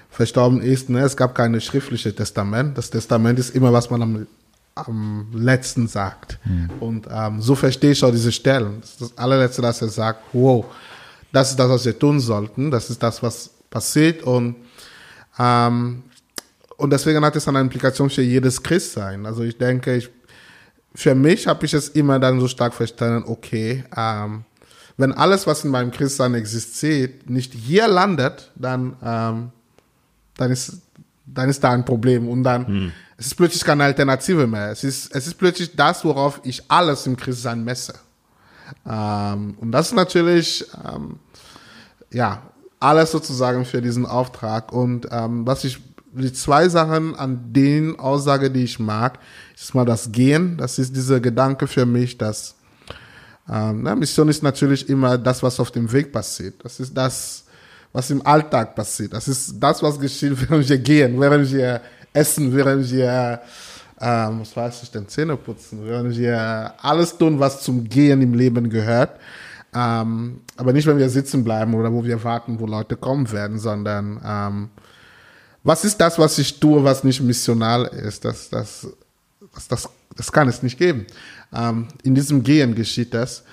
[0.09, 2.77] verstorben ist, ne, es gab keine schriftliche Testament.
[2.77, 4.27] Das Testament ist immer, was man am,
[4.75, 6.39] am letzten sagt.
[6.79, 8.77] Und ähm, so verstehe ich auch diese Stellen.
[8.81, 10.65] Das ist das allerletzte, dass er sagt, wow,
[11.33, 12.71] das ist das, was wir tun sollten.
[12.71, 14.23] Das ist das, was passiert.
[14.23, 14.55] Und,
[15.37, 16.03] ähm,
[16.77, 19.25] und deswegen hat es eine Implikation für jedes Christsein.
[19.25, 20.09] Also ich denke, ich,
[20.93, 24.45] für mich habe ich es immer dann so stark verstanden, okay, ähm,
[24.97, 29.51] wenn alles, was in meinem Christsein existiert, nicht hier landet, dann, ähm,
[30.37, 30.81] dann, ist,
[31.25, 32.29] dann ist da ein Problem.
[32.29, 34.71] Und dann es ist plötzlich keine Alternative mehr.
[34.71, 37.93] Es ist, es ist plötzlich das, worauf ich alles im Christsein messe.
[38.85, 41.19] Ähm, und das ist natürlich, ähm,
[42.11, 42.41] ja,
[42.79, 44.73] alles sozusagen für diesen Auftrag.
[44.73, 45.79] Und ähm, was ich,
[46.11, 49.19] die zwei Sachen an den Aussage, die ich mag,
[49.55, 50.57] ist mal das Gehen.
[50.57, 52.55] Das ist dieser Gedanke für mich, dass
[53.51, 56.55] ähm, na, Mission ist natürlich immer das, was auf dem Weg passiert.
[56.63, 57.45] Das ist das,
[57.93, 59.13] was im Alltag passiert.
[59.13, 61.81] Das ist das, was geschieht, während wir gehen, während wir
[62.13, 63.41] essen, während wir,
[63.99, 68.33] ähm, was weiß ich denn, Zähne putzen, während wir alles tun, was zum Gehen im
[68.33, 69.19] Leben gehört.
[69.73, 73.59] Ähm, aber nicht, wenn wir sitzen bleiben oder wo wir warten, wo Leute kommen werden,
[73.59, 74.69] sondern ähm,
[75.63, 78.23] was ist das, was ich tue, was nicht missional ist?
[78.23, 78.87] Das, das,
[79.53, 81.05] das, das, das kann es nicht geben.
[81.55, 83.43] Ähm, in diesem Gehen geschieht das.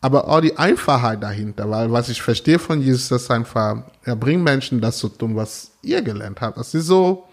[0.00, 4.42] Aber auch die Einfachheit dahinter, weil was ich verstehe von Jesus, ist einfach, er bringt
[4.42, 6.58] Menschen das zu tun, was ihr gelernt habt.
[6.58, 7.28] Das ist so,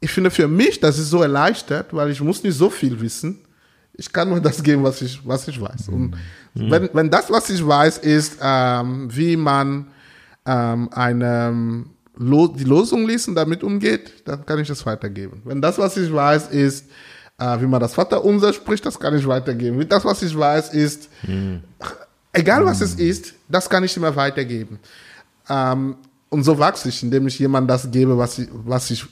[0.00, 3.38] ich finde für mich, das ist so erleichtert, weil ich muss nicht so viel wissen.
[3.94, 5.88] Ich kann nur das geben, was ich, was ich weiß.
[5.88, 6.16] Und
[6.54, 9.86] wenn, wenn das, was ich weiß, ist, ähm, wie man
[10.44, 11.84] ähm, eine,
[12.18, 15.42] Lo die Losung liest und damit umgeht, dann kann ich das weitergeben.
[15.44, 16.86] Wenn das, was ich weiß, ist,
[17.38, 19.88] äh, wie man das Vaterunser spricht, das kann ich weitergeben.
[19.88, 21.08] Das, was ich weiß, ist,
[22.32, 24.78] egal was es ist, das kann ich immer weitergeben.
[25.48, 25.96] Ähm,
[26.28, 29.06] und so wachse ich, indem ich jemandem das gebe, was ich, was ich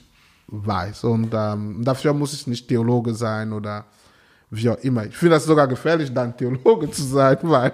[0.48, 1.04] weiß.
[1.04, 3.84] Und ähm, dafür muss ich nicht Theologe sein oder
[4.50, 5.06] wie auch immer.
[5.06, 7.72] Ich finde das sogar gefährlich, dann Theologe zu sein, weil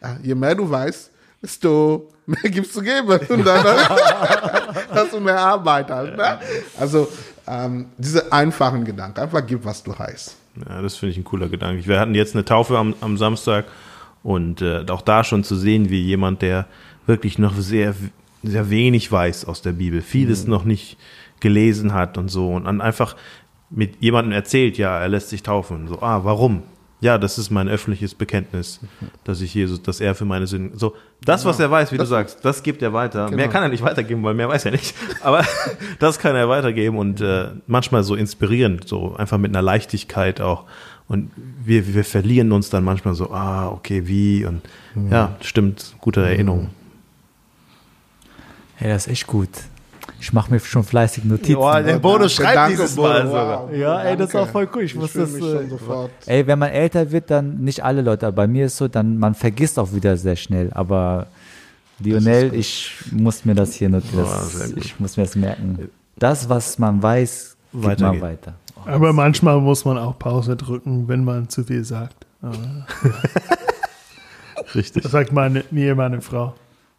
[0.00, 1.10] äh, je mehr du weißt,
[1.42, 3.08] desto mehr gibt's zu geben.
[3.28, 3.64] Und dann
[4.90, 6.16] hast du mehr Arbeit halt.
[6.16, 6.38] Ne?
[6.78, 7.08] Also
[7.46, 10.36] ähm, diese einfachen Gedanken, einfach gib, was du heißt.
[10.68, 11.86] Ja, das finde ich ein cooler Gedanke.
[11.86, 13.66] Wir hatten jetzt eine Taufe am, am Samstag
[14.22, 16.66] und äh, auch da schon zu sehen, wie jemand, der
[17.06, 17.94] wirklich noch sehr,
[18.42, 20.96] sehr wenig weiß aus der Bibel, vieles noch nicht
[21.40, 23.16] gelesen hat und so und dann einfach
[23.70, 25.88] mit jemandem erzählt, ja, er lässt sich taufen.
[25.88, 26.62] So, ah, warum?
[27.00, 28.80] Ja, das ist mein öffentliches Bekenntnis,
[29.24, 30.78] dass ich Jesus, dass er für meine Sünden.
[30.78, 33.30] So, das, was er weiß, wie du sagst, das gibt er weiter.
[33.30, 34.94] Mehr kann er nicht weitergeben, weil mehr weiß er nicht.
[35.20, 35.44] Aber
[35.98, 40.64] das kann er weitergeben und äh, manchmal so inspirierend, so einfach mit einer Leichtigkeit auch.
[41.06, 41.30] Und
[41.62, 44.46] wir, wir verlieren uns dann manchmal so, ah, okay, wie?
[44.46, 44.62] Und
[45.10, 46.70] ja, stimmt, gute Erinnerung.
[48.76, 49.50] Hey, das ist echt gut.
[50.20, 51.54] Ich mache mir schon fleißig Notizen.
[51.54, 53.30] Boah, der Bodo schreibt danke, dieses Bodo, Mal wow.
[53.30, 53.74] sogar.
[53.74, 54.82] Ja, ey, das ist auch voll cool.
[54.82, 56.10] Ich muss fühl das, mich äh, schon sofort.
[56.26, 59.18] Ey, wenn man älter wird, dann nicht alle Leute, aber bei mir ist so, dann
[59.18, 60.70] man vergisst auch wieder sehr schnell.
[60.72, 61.26] Aber
[62.00, 64.26] Lionel, ich muss mir das hier notieren.
[64.76, 65.90] Ich muss mir das merken.
[66.16, 68.54] Das, was man weiß, gibt man weiter.
[68.86, 72.26] Aber manchmal muss man auch Pause drücken, wenn man zu viel sagt.
[74.74, 75.02] Richtig.
[75.02, 76.54] Das sagt meine, mir meine Frau.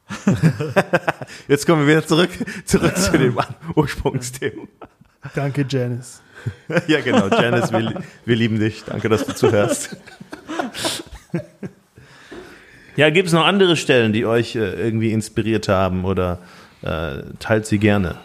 [1.47, 2.29] Jetzt kommen wir wieder zurück,
[2.65, 3.37] zurück zu dem
[3.75, 4.63] Ursprungsthema.
[5.33, 6.21] Danke, Janice.
[6.87, 7.27] Ja, genau.
[7.27, 8.83] Janice, wir, wir lieben dich.
[8.83, 9.97] Danke, dass du zuhörst.
[12.97, 16.39] Ja, gibt es noch andere Stellen, die euch äh, irgendwie inspiriert haben oder
[16.81, 18.15] äh, teilt sie gerne?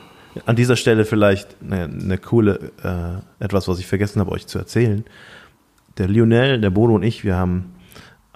[0.46, 4.58] An dieser Stelle vielleicht eine, eine coole, äh, etwas, was ich vergessen habe, euch zu
[4.58, 5.04] erzählen.
[5.98, 7.74] Der Lionel, der Bodo und ich, wir haben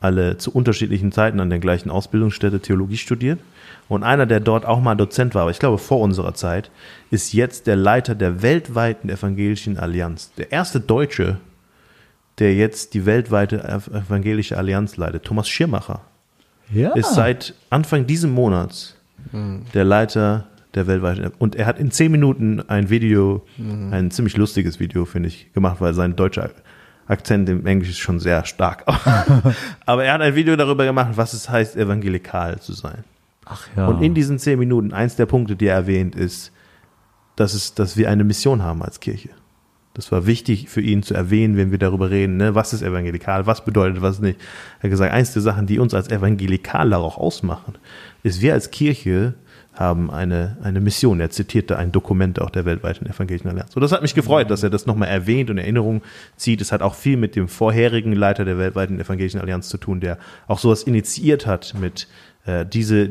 [0.04, 3.40] alle zu unterschiedlichen Zeiten an der gleichen Ausbildungsstätte Theologie studiert.
[3.88, 6.70] Und einer, der dort auch mal Dozent war, aber ich glaube vor unserer Zeit,
[7.10, 10.32] ist jetzt der Leiter der weltweiten evangelischen Allianz.
[10.36, 11.38] Der erste Deutsche,
[12.38, 13.62] der jetzt die weltweite
[13.92, 16.00] evangelische Allianz leitet, Thomas Schirmacher,
[16.72, 16.92] Ja.
[16.94, 18.96] ist seit Anfang diesen Monats
[19.74, 21.32] der Leiter der weltweiten.
[21.38, 23.44] Und er hat in zehn Minuten ein Video,
[23.90, 26.50] ein ziemlich lustiges Video, finde ich, gemacht, weil sein deutscher
[27.06, 28.84] Akzent im Englisch ist schon sehr stark.
[29.86, 33.04] Aber er hat ein Video darüber gemacht, was es heißt, evangelikal zu sein.
[33.44, 33.86] Ach ja.
[33.86, 36.52] Und in diesen zehn Minuten, eins der Punkte, die er erwähnt, ist,
[37.36, 39.30] dass, es, dass wir eine Mission haben als Kirche.
[39.92, 42.56] Das war wichtig für ihn zu erwähnen, wenn wir darüber reden, ne?
[42.56, 44.40] was ist evangelikal, was bedeutet was nicht.
[44.80, 47.74] Er hat gesagt, eins der Sachen, die uns als Evangelikaler auch ausmachen,
[48.24, 49.34] ist, wir als Kirche
[49.74, 51.20] haben eine, eine Mission.
[51.20, 53.72] Er zitierte ein Dokument auch der weltweiten evangelischen Allianz.
[53.72, 56.02] So, das hat mich gefreut, dass er das nochmal erwähnt und in Erinnerung
[56.36, 56.60] zieht.
[56.60, 60.18] Es hat auch viel mit dem vorherigen Leiter der weltweiten evangelischen Allianz zu tun, der
[60.46, 62.06] auch sowas initiiert hat mit
[62.46, 63.10] äh, diese,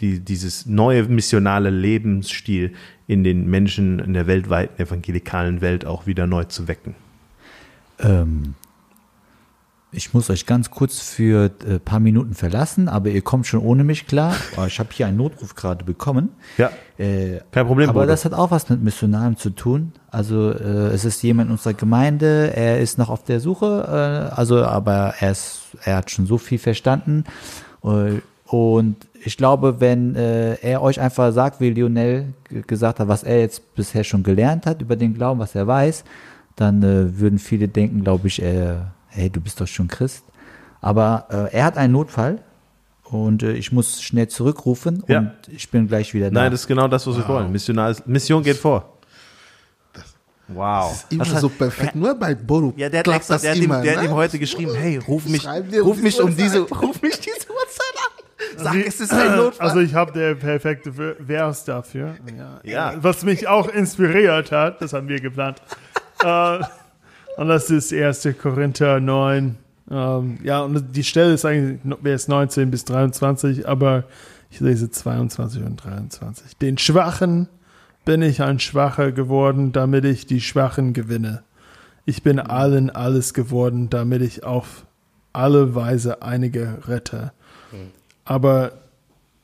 [0.00, 2.74] die, dieses neue missionale Lebensstil
[3.06, 6.94] in den Menschen in der weltweiten evangelikalen Welt auch wieder neu zu wecken.
[7.98, 8.54] Ähm,
[9.94, 13.84] ich muss euch ganz kurz für ein paar Minuten verlassen, aber ihr kommt schon ohne
[13.84, 14.34] mich klar.
[14.56, 16.30] Oh, Ich habe hier einen Notruf gerade bekommen.
[16.58, 17.88] Ja, Äh, kein Problem.
[17.88, 18.12] aber Bodo.
[18.12, 19.92] das hat auch was mit Missionarem zu tun.
[20.10, 24.34] Also äh, es ist jemand in unserer Gemeinde, er ist noch auf der Suche, äh,
[24.34, 27.24] also aber er, ist, er hat schon so viel verstanden.
[27.82, 32.26] Äh, und ich glaube, wenn äh, er euch einfach sagt, wie Lionel
[32.66, 36.04] gesagt hat, was er jetzt bisher schon gelernt hat über den Glauben, was er weiß,
[36.56, 38.74] dann äh, würden viele denken, glaube ich, äh,
[39.14, 40.24] hey, du bist doch schon Christ.
[40.80, 42.42] Aber äh, er hat einen Notfall
[43.04, 45.18] und äh, ich muss schnell zurückrufen Ja.
[45.20, 46.40] und ich bin gleich wieder da.
[46.42, 47.50] Nein, das ist genau das, was wir wollen.
[47.52, 48.90] Missionar, Mission geht vor.
[50.48, 50.90] Wow.
[50.90, 51.94] Das ist immer hat- so perfekt.
[51.94, 53.80] Nur bei Bodo Ja, der hat, extra, das der, hat ihm, immer.
[53.80, 54.08] der hat ne?
[54.10, 56.82] ihm heute geschrieben, hey, ruf mich, ruf um mich diese um diese, Uhrzeit.
[56.82, 58.64] ruf mich diese Uhrzeit an.
[58.64, 59.68] Sag, Wie- es ist ein Notfall.
[59.68, 62.16] Also ich habe der perfekte Ver- Vers dafür.
[62.62, 62.92] Ja.
[62.98, 65.62] Was mich auch inspiriert hat, das haben wir geplant.
[66.22, 66.58] äh,
[67.36, 68.28] und das ist 1.
[68.40, 69.56] Korinther 9.
[69.90, 74.04] Ähm, ja, und die Stelle ist eigentlich Vers 19 bis 23, aber
[74.50, 76.56] ich lese 22 und 23.
[76.58, 77.48] Den Schwachen
[78.04, 81.42] bin ich ein Schwacher geworden, damit ich die Schwachen gewinne.
[82.04, 84.86] Ich bin allen alles geworden, damit ich auf
[85.32, 87.32] alle Weise einige rette.
[88.24, 88.72] Aber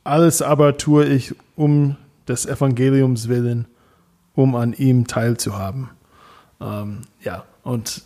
[0.03, 3.67] alles aber tue ich um des Evangeliums willen,
[4.33, 5.89] um an ihm teilzuhaben.
[6.59, 8.03] Ähm, ja, und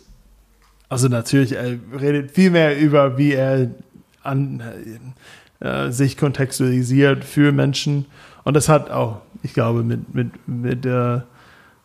[0.88, 3.70] also natürlich, er redet viel mehr über, wie er
[4.22, 4.62] an,
[5.60, 8.06] äh, sich kontextualisiert für Menschen.
[8.44, 11.20] Und das hat auch, ich glaube, mit, mit, mit äh,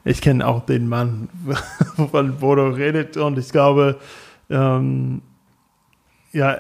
[0.04, 1.30] ich kenne auch den Mann,
[2.12, 4.00] von Bodo redet und ich glaube,
[4.50, 5.22] ähm,
[6.32, 6.58] ja,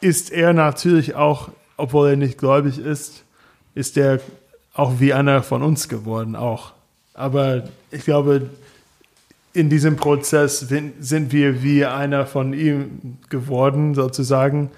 [0.00, 3.24] ist er natürlich auch, obwohl er nicht gläubig ist,
[3.74, 4.20] ist er
[4.74, 6.72] auch wie einer von uns geworden auch.
[7.14, 8.50] Aber ich glaube,
[9.56, 14.70] in diesem Prozess sind wir wie einer von ihm geworden, sozusagen.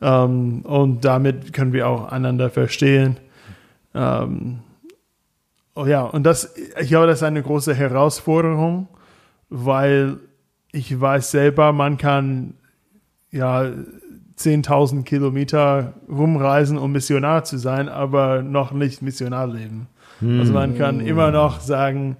[0.00, 3.18] Ähm, und damit können wir auch einander verstehen.
[3.94, 4.60] Ähm,
[5.74, 8.88] oh ja, und das, ich glaube, das ist eine große Herausforderung,
[9.50, 10.16] weil
[10.72, 12.54] ich weiß selber, man kann
[13.30, 13.70] ja
[14.38, 19.88] 10.000 Kilometer rumreisen, um Missionar zu sein, aber noch nicht Missionar leben.
[20.22, 22.16] Also man kann immer noch sagen,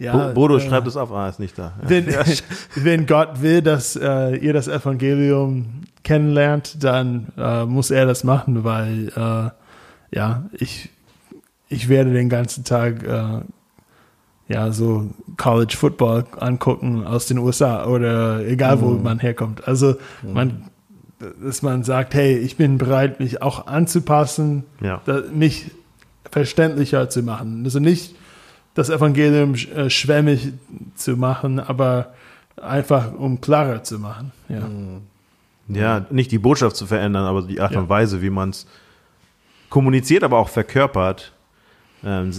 [0.00, 1.74] ja, Bo- Bodo äh, schreibt es auf, ah, ist nicht da.
[1.82, 2.06] Wenn,
[2.74, 8.64] wenn Gott will, dass äh, ihr das Evangelium kennenlernt, dann äh, muss er das machen,
[8.64, 10.88] weil äh, ja, ich,
[11.68, 13.40] ich werde den ganzen Tag äh,
[14.48, 19.68] ja so College Football angucken aus den USA oder egal wo man herkommt.
[19.68, 20.64] Also man,
[21.44, 25.02] dass man sagt, hey, ich bin bereit, mich auch anzupassen, Ja.
[25.32, 25.70] mich
[26.30, 27.62] verständlicher zu machen.
[27.64, 28.14] Also nicht
[28.74, 30.52] das Evangelium äh, schwämmig
[30.94, 32.12] zu machen, aber
[32.60, 34.32] einfach um klarer zu machen.
[34.48, 34.68] Ja.
[35.68, 37.78] Ja, nicht die Botschaft zu verändern, aber die Art Ja.
[37.80, 38.66] und Weise, wie man es
[39.68, 41.32] kommuniziert, aber auch verkörpert,
[42.04, 42.32] ähm,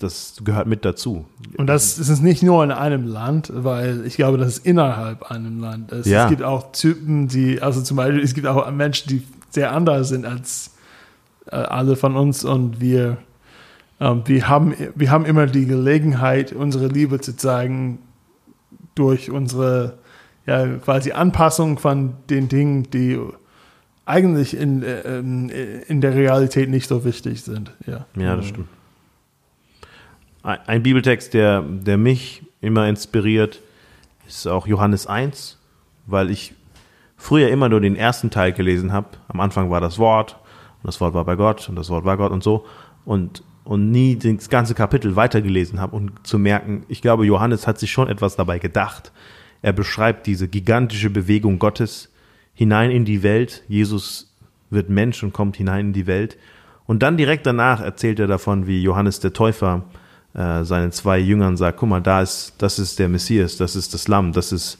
[0.00, 1.24] das gehört mit dazu.
[1.56, 5.30] Und das, das ist nicht nur in einem Land, weil ich glaube, das ist innerhalb
[5.30, 5.92] einem Land.
[5.92, 6.24] Es, Ja.
[6.24, 10.08] es gibt auch Typen, die, also zum Beispiel, es gibt auch Menschen, die sehr anders
[10.08, 10.72] sind als
[11.46, 13.18] äh, alle von uns und wir,
[14.00, 17.98] ähm, wir, haben, wir haben immer die Gelegenheit, unsere Liebe zu zeigen
[18.94, 19.98] durch unsere
[20.46, 23.18] ja, quasi Anpassung von den Dingen, die
[24.06, 25.50] eigentlich in, äh, ähm,
[25.88, 27.72] in der Realität nicht so wichtig sind.
[27.86, 28.06] Ja.
[28.16, 28.68] Ja, das stimmt.
[30.42, 33.60] ein ein Bibeltext, der, der mich immer inspiriert,
[34.26, 35.58] ist auch Johannes 1,
[36.06, 36.54] weil ich
[37.16, 39.08] früher immer nur den ersten Teil gelesen habe.
[39.28, 40.36] Am Anfang war das Wort
[40.82, 42.66] und das Wort war bei Gott und das Wort war Gott und so
[43.04, 47.78] und und nie das ganze Kapitel weitergelesen habe und zu merken, ich glaube, Johannes hat
[47.78, 49.12] sich schon etwas dabei gedacht.
[49.62, 52.10] Er beschreibt diese gigantische Bewegung Gottes
[52.52, 53.62] hinein in die Welt.
[53.66, 54.34] Jesus
[54.70, 56.36] wird Mensch und kommt hinein in die Welt.
[56.86, 59.84] Und dann direkt danach erzählt er davon, wie Johannes der Täufer
[60.34, 63.94] äh, seinen zwei Jüngern sagt, guck mal, da ist, das ist der Messias, das ist
[63.94, 64.78] das Lamm, das ist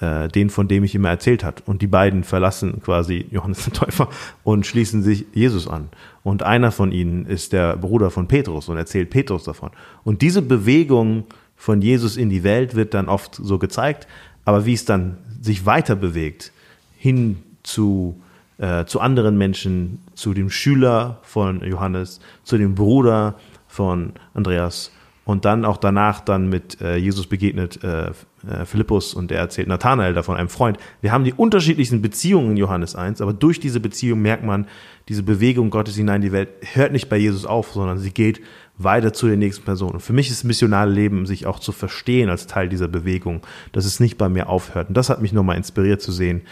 [0.00, 1.62] äh, den, von dem ich immer erzählt hat.
[1.66, 4.08] Und die beiden verlassen quasi Johannes den Täufer
[4.44, 5.88] und schließen sich Jesus an.
[6.22, 9.70] Und einer von ihnen ist der Bruder von Petrus und erzählt Petrus davon.
[10.04, 11.24] Und diese Bewegung
[11.56, 14.06] von Jesus in die Welt wird dann oft so gezeigt,
[14.44, 16.52] aber wie es dann sich weiter bewegt,
[16.96, 18.20] hin zu,
[18.58, 23.34] äh, zu anderen Menschen, zu dem Schüler von Johannes, zu dem Bruder
[23.66, 24.92] von Andreas
[25.28, 28.12] und dann auch danach dann mit äh, Jesus begegnet äh,
[28.46, 30.78] äh, Philippus und er erzählt Nathanael davon, einem Freund.
[31.00, 34.66] Wir haben die unterschiedlichsten Beziehungen in Johannes 1, aber durch diese Beziehung merkt man,
[35.08, 38.40] diese Bewegung Gottes hinein in die Welt hört nicht bei Jesus auf, sondern sie geht
[38.76, 39.92] weiter zu der nächsten Person.
[39.92, 43.84] Und für mich ist missionale Leben, sich auch zu verstehen als Teil dieser Bewegung, dass
[43.84, 44.88] es nicht bei mir aufhört.
[44.88, 46.42] Und das hat mich nochmal inspiriert zu sehen,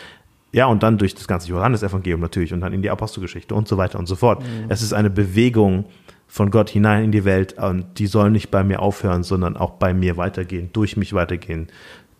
[0.52, 3.76] ja, und dann durch das ganze Johannesevangelium natürlich und dann in die Apostelgeschichte und so
[3.76, 4.42] weiter und so fort.
[4.42, 4.66] Mhm.
[4.70, 5.84] Es ist eine Bewegung
[6.26, 9.72] von Gott hinein in die Welt und die soll nicht bei mir aufhören, sondern auch
[9.72, 11.68] bei mir weitergehen, durch mich weitergehen.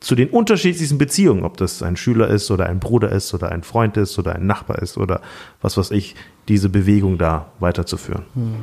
[0.00, 3.62] Zu den unterschiedlichsten Beziehungen, ob das ein Schüler ist oder ein Bruder ist oder ein
[3.62, 5.20] Freund ist oder ein Nachbar ist oder
[5.60, 6.14] was weiß ich,
[6.48, 8.24] diese Bewegung da weiterzuführen.
[8.34, 8.56] Mhm.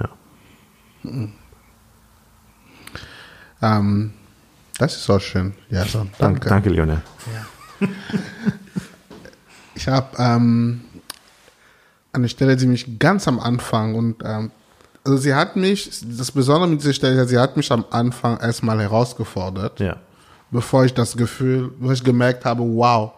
[0.00, 0.08] Ja.
[1.02, 1.32] Mhm.
[3.60, 4.12] Ähm,
[4.78, 5.54] das ist auch schön.
[5.70, 6.48] Ja, so, danke.
[6.48, 7.02] Danke, Lionel.
[7.80, 7.88] Ja.
[9.78, 10.80] Ich habe ähm,
[12.12, 14.50] eine Stelle, die mich ganz am Anfang und ähm,
[15.08, 18.78] also sie hat mich, das Besondere mit dieser Stelle, sie hat mich am Anfang erstmal
[18.80, 19.96] herausgefordert, ja.
[20.50, 23.12] bevor ich das Gefühl, wo ich gemerkt habe, wow,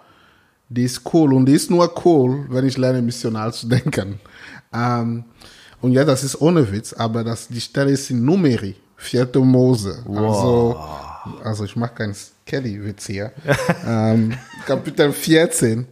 [0.68, 4.20] die ist cool und die ist nur cool, wenn ich lerne, missional zu denken.
[4.72, 5.24] Ähm,
[5.80, 10.00] und ja, das ist ohne Witz, aber das, die Stelle ist in Numeri, vierte Mose.
[10.06, 10.76] Wow.
[11.26, 12.14] Also, also ich mache keinen
[12.46, 13.32] Kelly-Witz hier.
[13.84, 15.86] ähm, Kapitel 14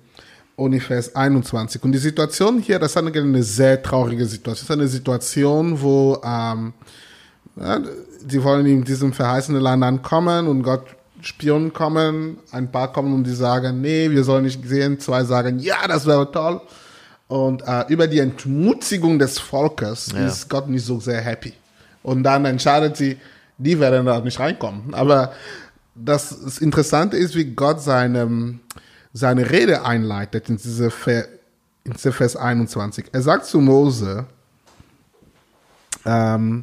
[0.58, 1.84] und Vers 21.
[1.84, 4.54] Und die Situation hier, das ist eine, eine sehr traurige Situation.
[4.54, 6.72] Das ist eine Situation, wo ähm,
[7.56, 7.80] ja,
[8.24, 10.82] die wollen in diesem verheißenen Land ankommen und Gott
[11.20, 15.60] Spionen kommen, ein paar kommen und die sagen, nee, wir sollen nicht sehen, zwei sagen,
[15.60, 16.60] ja, das wäre toll.
[17.28, 20.26] Und äh, über die Entmutigung des Volkes ja.
[20.26, 21.52] ist Gott nicht so sehr happy.
[22.02, 23.16] Und dann entscheidet sie,
[23.58, 24.92] die werden da nicht reinkommen.
[24.94, 25.32] Aber
[25.94, 28.60] das, das Interessante ist, wie Gott seinem
[29.12, 30.92] seine Rede einleitet in diese,
[31.84, 33.06] in diese Vers 21.
[33.12, 34.26] Er sagt zu Mose,
[36.04, 36.62] ähm,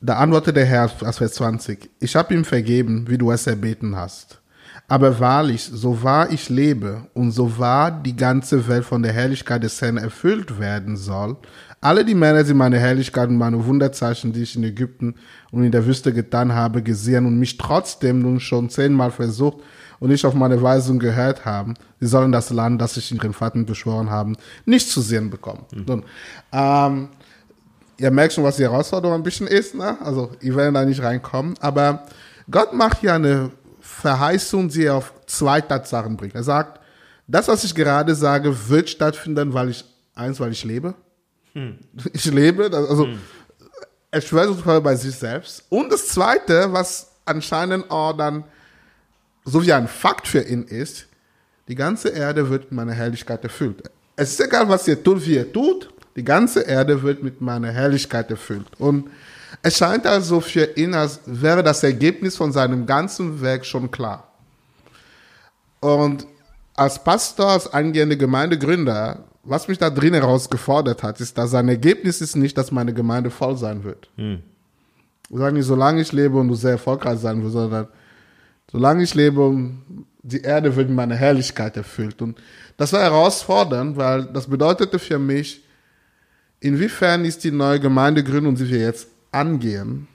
[0.00, 3.96] da antwortete der Herr, aus Vers 20, ich habe ihm vergeben, wie du es erbeten
[3.96, 4.40] hast.
[4.88, 9.64] Aber wahrlich, so wahr ich lebe und so wahr die ganze Welt von der Herrlichkeit
[9.64, 11.36] des Herrn erfüllt werden soll,
[11.80, 15.16] alle die Männer, die meine Herrlichkeit und meine Wunderzeichen, die ich in Ägypten
[15.50, 19.58] und in der Wüste getan habe, gesehen und mich trotzdem nun schon zehnmal versucht
[19.98, 23.32] und nicht auf meine Weisung gehört haben, sie sollen das Land, das ich in ihren
[23.32, 25.64] Vater beschworen haben, nicht zu sehen bekommen.
[25.74, 25.84] Mhm.
[25.86, 26.04] Nun,
[26.52, 27.08] ähm,
[27.98, 29.96] ihr merkt schon, was die Herausforderung ein bisschen ist, ne?
[30.00, 32.04] Also, ihr werdet da nicht reinkommen, aber
[32.50, 36.34] Gott macht ja eine Verheißung, die er auf zwei Tatsachen bringt.
[36.34, 36.80] Er sagt,
[37.26, 40.94] das, was ich gerade sage, wird stattfinden, weil ich, eins, weil ich lebe.
[41.54, 41.78] Hm.
[42.12, 43.18] Ich lebe, also, hm.
[44.10, 45.64] er schwört bei sich selbst.
[45.70, 48.44] Und das zweite, was anscheinend auch dann
[49.46, 51.06] so wie ein Fakt für ihn ist,
[51.68, 53.82] die ganze Erde wird mit meiner Herrlichkeit erfüllt.
[54.16, 57.70] Es ist egal, was ihr tut, wie ihr tut, die ganze Erde wird mit meiner
[57.70, 58.66] Herrlichkeit erfüllt.
[58.78, 59.08] Und
[59.62, 64.28] es scheint also für ihn, als wäre das Ergebnis von seinem ganzen Werk schon klar.
[65.80, 66.26] Und
[66.74, 72.20] als Pastor, als angehende Gemeindegründer, was mich da drin herausgefordert hat, ist, dass sein Ergebnis
[72.20, 74.08] ist nicht, dass meine Gemeinde voll sein wird.
[74.16, 74.42] Hm.
[75.28, 77.88] Ich sage nicht, solange ich lebe und du sehr erfolgreich sein wirst, sondern
[78.76, 79.70] solange ich lebe,
[80.22, 82.20] die Erde wird mit meiner Herrlichkeit erfüllt.
[82.20, 82.36] Und
[82.76, 85.64] das war herausfordernd, weil das bedeutete für mich,
[86.60, 90.08] inwiefern ist die neue Gemeindegründung, die wir jetzt angehen,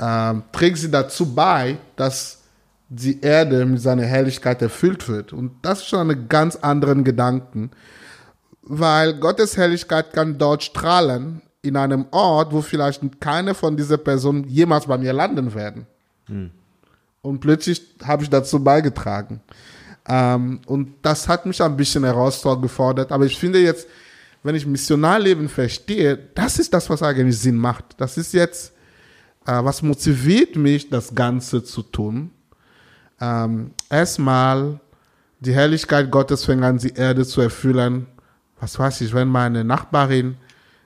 [0.00, 2.40] äh, trägt sie dazu bei, dass
[2.88, 5.32] die Erde mit seiner Herrlichkeit erfüllt wird.
[5.32, 7.70] Und das ist schon einen ganz anderen Gedanken,
[8.62, 14.48] weil Gottes Herrlichkeit kann dort strahlen, in einem Ort, wo vielleicht keine von dieser Person
[14.48, 15.86] jemals bei mir landen werden.
[16.26, 16.50] Hm.
[17.22, 19.40] Und plötzlich habe ich dazu beigetragen.
[20.08, 23.12] Ähm, und das hat mich ein bisschen herausgefordert.
[23.12, 23.86] Aber ich finde jetzt,
[24.42, 27.84] wenn ich Missionarleben verstehe, das ist das, was eigentlich Sinn macht.
[27.98, 28.72] Das ist jetzt
[29.46, 32.30] äh, was motiviert mich, das Ganze zu tun?
[33.20, 34.80] Ähm, erstmal
[35.40, 38.06] die Herrlichkeit Gottes fängt an, die Erde zu erfüllen.
[38.60, 40.36] Was weiß ich, wenn meine Nachbarin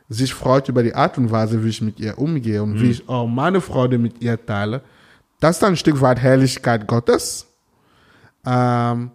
[0.09, 3.09] sich freut über die Art und Weise, wie ich mit ihr umgehe und wie ich
[3.09, 4.82] auch meine Freude mit ihr teile,
[5.45, 7.47] das ist ein Stück weit Herrlichkeit Gottes.
[8.47, 9.11] Ähm,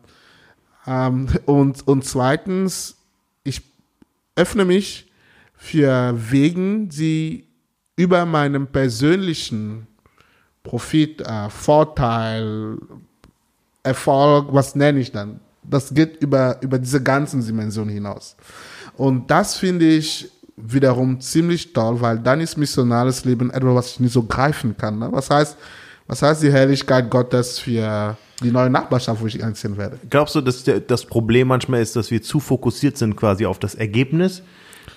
[0.85, 2.97] ähm, und, und zweitens,
[3.43, 3.63] ich
[4.35, 5.11] öffne mich
[5.55, 7.47] für Wegen, die
[7.95, 9.87] über meinem persönlichen
[10.61, 12.77] Profit, äh, Vorteil,
[13.81, 15.39] Erfolg, was nenne ich dann?
[15.63, 18.35] Das geht über, über diese ganzen Dimensionen hinaus.
[18.95, 23.99] Und das finde ich wiederum ziemlich toll, weil dann ist missionales Leben etwas, was ich
[23.99, 24.99] nicht so greifen kann.
[24.99, 25.09] Ne?
[25.11, 25.57] Was heißt,
[26.09, 29.99] was heißt die Herrlichkeit Gottes für die neue Nachbarschaft, wo ich einziehen werde?
[30.09, 33.75] Glaubst du, dass das Problem manchmal ist, dass wir zu fokussiert sind quasi auf das
[33.75, 34.41] Ergebnis?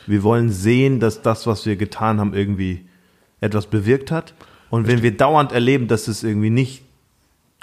[0.06, 2.86] Wir wollen sehen, dass das, was wir getan haben, irgendwie
[3.42, 4.32] etwas bewirkt hat.
[4.70, 6.82] Und wenn wir dauernd erleben, dass es irgendwie nicht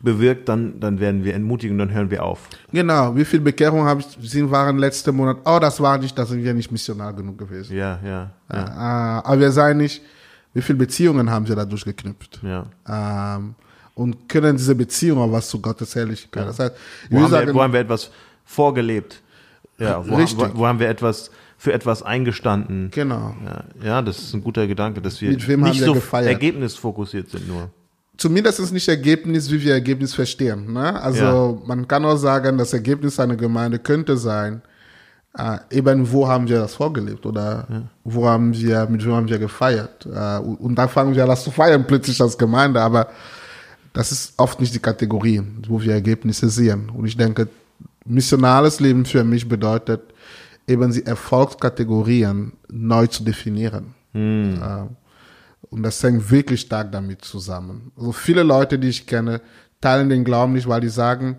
[0.04, 2.50] bewirkt, dann, dann werden wir entmutigt und dann hören wir auf.
[2.72, 5.38] Genau, wie viel Bekehrung habe ich sind waren letzten Monat?
[5.44, 7.76] Oh, das war nicht, da sind wir nicht missionar genug gewesen.
[7.76, 9.20] Ja, ja, ja.
[9.20, 10.04] Äh, aber wir sagen nicht,
[10.54, 12.40] wie viele Beziehungen haben sie dadurch geknüpft?
[12.44, 12.66] ja.
[12.88, 13.56] Ähm,
[14.00, 16.48] und können diese Beziehungen auch was zu Gottes Herrlichkeit.
[16.48, 16.74] Das heißt,
[17.10, 18.10] Wo, haben wir, sagen, wo haben wir etwas
[18.46, 19.22] vorgelebt?
[19.78, 20.40] Ja, wo, Richtig.
[20.54, 22.90] Wo, wo haben wir etwas für etwas eingestanden?
[22.92, 23.36] genau.
[23.46, 26.30] Ja, ja, das ist ein guter Gedanke, dass wir haben nicht wir so gefeiert?
[26.30, 27.70] ergebnisfokussiert sind nur.
[28.16, 30.72] Zumindest ist nicht Ergebnis, wie wir Ergebnis verstehen.
[30.72, 31.02] Ne?
[31.02, 34.62] Also man kann auch sagen, das Ergebnis einer Gemeinde könnte sein,
[35.38, 37.68] äh, eben wo haben wir das vorgelebt oder
[38.04, 40.06] wo haben wir, mit wem haben wir gefeiert.
[40.06, 43.10] Äh, und, dann fangen wir das zu feiern plötzlich als Gemeinde, aber
[43.94, 46.90] das ist oft nicht die Kategorie, wo wir Ergebnisse sehen.
[46.90, 47.48] Und ich denke,
[48.06, 50.02] missionales Leben für mich bedeutet,
[50.68, 53.94] eben die Erfolgskategorien neu zu definieren.
[54.14, 54.88] Äh,
[55.70, 57.92] und das hängt wirklich stark damit zusammen.
[57.98, 59.42] Also viele Leute, die ich kenne,
[59.82, 61.38] teilen den Glauben nicht, weil die sagen,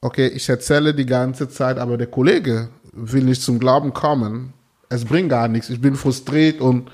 [0.00, 4.52] okay, ich erzähle die ganze Zeit, aber der Kollege will nicht zum Glauben kommen.
[4.88, 5.70] Es bringt gar nichts.
[5.70, 6.90] Ich bin frustriert und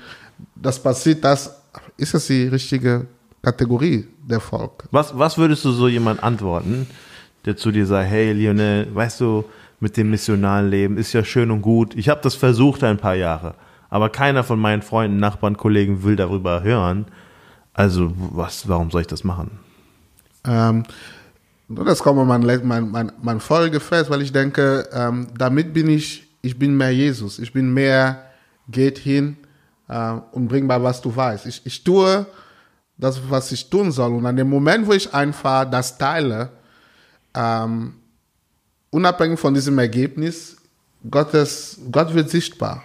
[0.55, 1.55] das passiert, das
[1.97, 3.07] ist das die richtige
[3.43, 4.85] Kategorie der Volk.
[4.91, 6.87] Was, was würdest du so jemand antworten,
[7.45, 9.45] der zu dir sagt, hey Lionel, weißt du,
[9.81, 11.95] mit dem missionalen Leben ist ja schön und gut.
[11.95, 13.55] Ich habe das versucht ein paar Jahre,
[13.91, 17.07] aber keiner von meinen Freunden, Nachbarn, Kollegen will darüber hören.
[17.73, 19.59] Also was, warum soll ich das machen?
[20.45, 20.85] Ähm,
[21.69, 26.27] das kommt mein, mein, mein, mein Folge fest, weil ich denke, ähm, damit bin ich,
[26.43, 27.39] ich bin mehr Jesus.
[27.39, 28.25] Ich bin mehr,
[28.69, 29.37] geht hin
[29.89, 31.47] äh, und bring mal, was du weißt.
[31.47, 32.27] Ich, ich tue
[32.97, 34.13] das, was ich tun soll.
[34.13, 36.51] Und an dem Moment, wo ich einfach das teile,
[37.35, 37.95] ähm,
[38.91, 40.57] unabhängig von diesem Ergebnis,
[41.11, 42.83] Gottes, Gott wird sichtbar.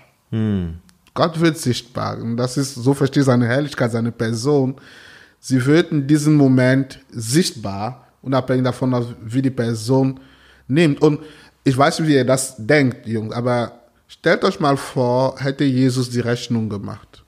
[1.13, 2.17] Gott wird sichtbar.
[2.17, 4.75] Und das ist, so verstehe ich seine Herrlichkeit, seine Person.
[5.39, 10.19] Sie wird in diesem Moment sichtbar, unabhängig davon, wie die Person
[10.67, 11.01] nimmt.
[11.01, 11.21] Und
[11.63, 16.09] ich weiß nicht, wie ihr das denkt, Jungs, aber stellt euch mal vor, hätte Jesus
[16.09, 17.23] die Rechnung gemacht.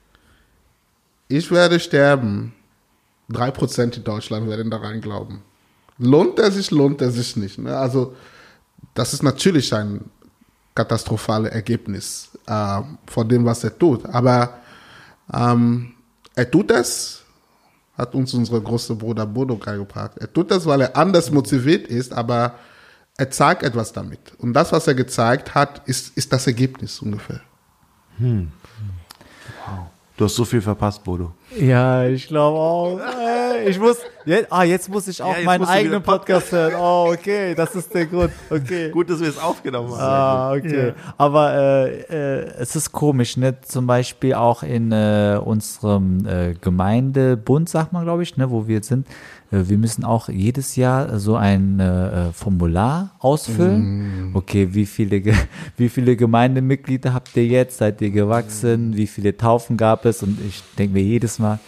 [1.28, 2.54] Ich werde sterben.
[3.28, 5.42] Drei Prozent in Deutschland werden daran glauben.
[5.98, 7.58] Lohnt er sich, lohnt er sich nicht.
[7.58, 7.76] Ne?
[7.76, 8.14] Also,
[8.92, 10.00] das ist natürlich ein
[10.74, 14.04] katastrophales Ergebnis äh, von dem, was er tut.
[14.06, 14.58] Aber
[15.32, 15.94] ähm,
[16.34, 17.23] er tut es,
[17.96, 20.12] hat uns unser großer Bruder Bodo gebracht.
[20.18, 22.54] Er tut das, weil er anders motiviert ist, aber
[23.16, 24.32] er zeigt etwas damit.
[24.38, 27.40] Und das, was er gezeigt hat, ist, ist das Ergebnis ungefähr.
[30.16, 31.32] Du hast so viel verpasst, Bodo.
[31.58, 33.00] Ja, ich glaube auch.
[33.66, 36.74] Ich muss, jetzt, ah, jetzt muss ich auch Ja, meinen eigenen Podcast hören.
[36.78, 38.30] Oh, okay, das ist der Grund.
[38.48, 38.90] Okay.
[38.92, 40.00] Gut, dass wir es aufgenommen haben.
[40.00, 40.88] Ah, okay.
[40.88, 40.94] Ja.
[41.18, 43.60] Aber äh, äh, es ist komisch, ne?
[43.62, 48.76] Zum Beispiel auch in äh, unserem äh, Gemeindebund, sagt man, glaube ich, ne, wo wir
[48.76, 49.08] jetzt sind.
[49.50, 54.30] Äh, wir müssen auch jedes Jahr so ein äh, äh, Formular ausfüllen.
[54.34, 55.22] Okay, wie viele,
[55.76, 57.78] wie viele Gemeindemitglieder habt ihr jetzt?
[57.78, 58.96] Seid ihr gewachsen?
[58.96, 60.22] Wie viele Taufen gab es?
[60.22, 61.58] Und ich denke mir jedes Mal,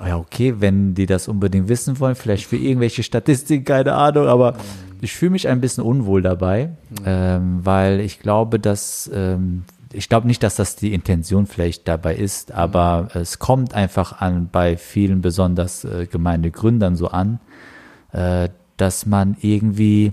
[0.00, 4.26] oh ja, okay, wenn die das unbedingt wissen wollen, vielleicht für irgendwelche Statistiken, keine Ahnung,
[4.26, 4.56] aber
[5.00, 6.70] ich fühle mich ein bisschen unwohl dabei,
[7.04, 9.64] ähm, weil ich glaube, dass, ähm,
[9.94, 14.48] ich glaube nicht, dass das die Intention vielleicht dabei ist, aber es kommt einfach an
[14.50, 17.40] bei vielen besonders äh, Gemeindegründern so an,
[18.12, 20.12] äh, dass man irgendwie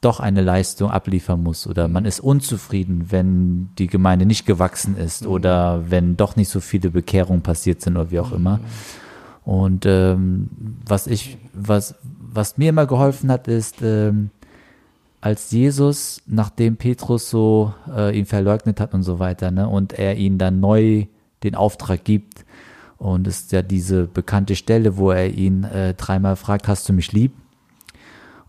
[0.00, 5.26] doch eine Leistung abliefern muss oder man ist unzufrieden, wenn die Gemeinde nicht gewachsen ist
[5.26, 8.60] oder wenn doch nicht so viele Bekehrungen passiert sind oder wie auch immer.
[9.44, 10.48] Und ähm,
[10.86, 14.30] was ich, was, was mir immer geholfen hat, ist, ähm,
[15.26, 20.14] als Jesus, nachdem Petrus so äh, ihn verleugnet hat und so weiter, ne, und er
[20.16, 21.06] ihn dann neu
[21.42, 22.44] den Auftrag gibt
[22.98, 26.92] Und es ist ja diese bekannte Stelle, wo er ihn äh, dreimal fragt, hast du
[26.92, 27.32] mich lieb?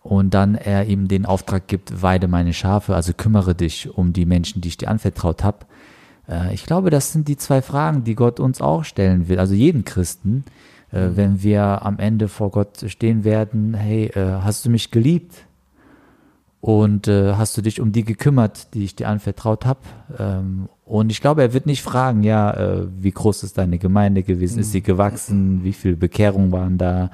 [0.04, 4.28] Und dann er ihm den Auftrag gibt, weide meine Schafe, also kümmere dich um die
[4.28, 5.66] Menschen, die ich dir anvertraut habe.
[6.30, 9.56] Äh, ich glaube, das sind die zwei Fragen, die Gott uns auch stellen will, also
[9.56, 10.46] jeden Christen,
[10.92, 15.47] äh, wenn wir am Ende vor Gott stehen werden, hey, äh, hast du mich geliebt?
[16.68, 19.80] Und äh, hast du dich um die gekümmert, die ich dir anvertraut habe?
[20.20, 24.22] Ähm, und ich glaube, er wird nicht fragen, ja, äh, wie groß ist deine Gemeinde
[24.22, 24.60] gewesen?
[24.60, 25.64] Ist sie gewachsen?
[25.64, 27.10] Wie viele Bekehrungen waren da?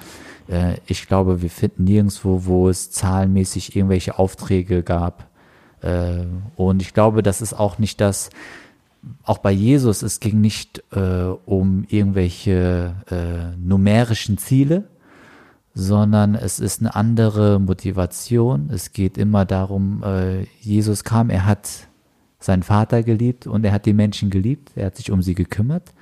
[0.47, 5.29] Äh, ich glaube, wir finden nirgendwo, wo es zahlenmäßig irgendwelche Aufträge gab.
[5.81, 6.23] Äh,
[6.55, 8.31] und ich glaube, das ist auch nicht das,
[9.23, 14.85] auch bei Jesus, es ging nicht äh, um irgendwelche äh, numerischen Ziele,
[15.73, 18.69] sondern es ist eine andere Motivation.
[18.71, 21.87] Es geht immer darum, äh, Jesus kam, er hat
[22.39, 25.93] seinen Vater geliebt und er hat die Menschen geliebt, er hat sich um sie gekümmert.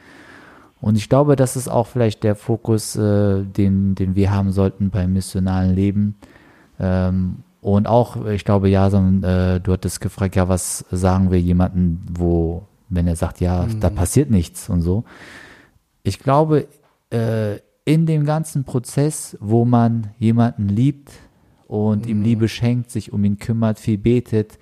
[0.82, 4.90] Und ich glaube, das ist auch vielleicht der Fokus, äh, den, den wir haben sollten
[4.90, 6.16] beim missionalen Leben.
[6.80, 12.04] Ähm, und auch, ich glaube, Jason, äh, du hattest gefragt, ja, was sagen wir jemanden,
[12.12, 15.04] wo, wenn er sagt, ja, da passiert nichts und so.
[16.02, 16.68] Ich glaube,
[17.12, 17.60] äh,
[17.92, 21.12] in dem ganzen Prozess, wo man jemanden liebt
[21.68, 24.58] und ihm Liebe schenkt, sich um ihn kümmert, viel betet,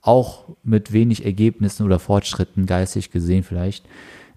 [0.00, 3.84] auch mit wenig Ergebnissen oder Fortschritten, geistig gesehen vielleicht.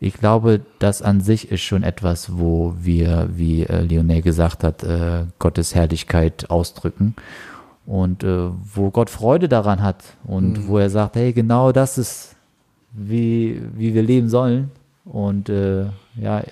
[0.02, 4.84] Ich glaube, das an sich ist schon etwas, wo wir, wie äh, Lionel gesagt hat,
[4.84, 7.16] äh, Gottes Herrlichkeit ausdrücken
[7.86, 12.36] und äh, wo Gott Freude daran hat und wo er sagt, hey, genau das ist,
[12.92, 14.72] wie, wie wir leben sollen.
[15.06, 15.86] Und äh,
[16.20, 16.44] ja,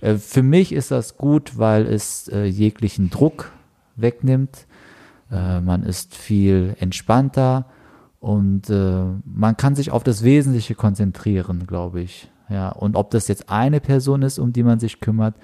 [0.00, 3.52] äh, für mich ist das gut, weil es äh, jeglichen Druck
[3.96, 4.66] wegnimmt.
[5.30, 7.66] Äh, man ist viel entspannter
[8.18, 12.30] und äh, man kann sich auf das Wesentliche konzentrieren, glaube ich.
[12.48, 15.36] Ja, und ob das jetzt eine Person ist, um die man sich kümmert,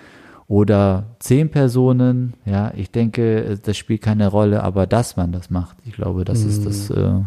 [0.49, 5.51] oder zehn Personen, ja, ich denke, äh, das spielt keine Rolle, aber dass man das
[5.51, 7.21] macht, ich glaube, das ist das äh,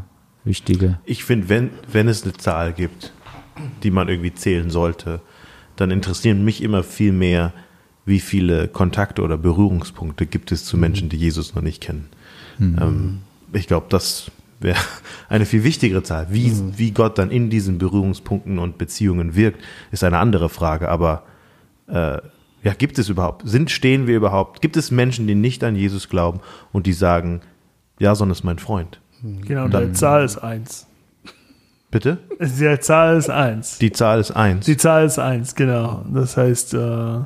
[0.45, 0.99] Wichtige.
[1.05, 3.11] Ich finde, wenn, wenn es eine Zahl gibt,
[3.83, 5.21] die man irgendwie zählen sollte,
[5.79, 7.53] dann interessieren mich immer viel mehr,
[8.05, 12.09] wie viele Kontakte oder Berührungspunkte gibt es zu Menschen, die Jesus noch nicht kennen.
[12.59, 13.19] Ähm,
[13.53, 14.79] ich glaube, das wäre
[15.29, 16.27] eine viel wichtigere Zahl.
[16.31, 20.89] Wie, wie Gott dann in diesen Berührungspunkten und Beziehungen wirkt, ist eine andere Frage.
[20.89, 21.23] Aber
[21.87, 22.17] äh,
[22.63, 23.47] ja, gibt es überhaupt?
[23.47, 24.61] Sind, stehen wir überhaupt?
[24.61, 26.41] Gibt es Menschen, die nicht an Jesus glauben
[26.73, 27.41] und die sagen,
[27.99, 28.99] Jason ist mein Freund?
[29.21, 30.87] Genau, der Zahl ist eins.
[31.91, 32.19] Bitte?
[32.39, 33.77] Die Zahl ist eins.
[33.79, 34.65] Die Zahl ist eins.
[34.65, 36.05] Die Zahl ist eins, genau.
[36.13, 37.19] Das heißt, äh,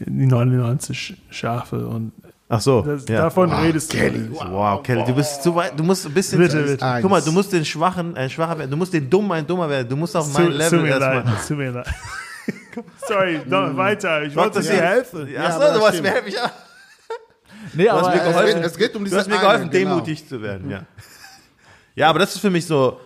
[0.00, 2.12] die 99 Schafe und
[2.48, 2.82] Ach so.
[2.82, 3.22] das, ja.
[3.22, 4.30] davon redest Kelly, du.
[4.30, 4.44] nicht.
[4.50, 5.72] Wow, Kelly, du bist zu weit.
[5.78, 6.38] Du musst ein bisschen.
[6.38, 6.98] Bitte, bitte.
[7.00, 8.70] Guck mal, du musst den Schwachen ein Schwacher werden.
[8.70, 9.88] Du musst den Dummen ein Dummer werden.
[9.88, 11.40] Du musst auf mein Zu, zu Level mir leid, erstmal.
[11.42, 11.86] zu mir leid.
[13.08, 14.22] Sorry, no, weiter.
[14.24, 15.28] Ich wollte dir helfen.
[15.32, 16.32] Ja, Achso, du wolltest mir helfen.
[16.34, 16.50] Ja.
[17.74, 18.56] Nee, hast aber mir Es geholfen.
[18.56, 19.90] geht, es geht um Du diese hast mir geholfen, eine, genau.
[19.94, 20.68] demutig zu werden.
[20.68, 20.82] Ja.
[21.94, 22.98] ja, aber das ist für mich so.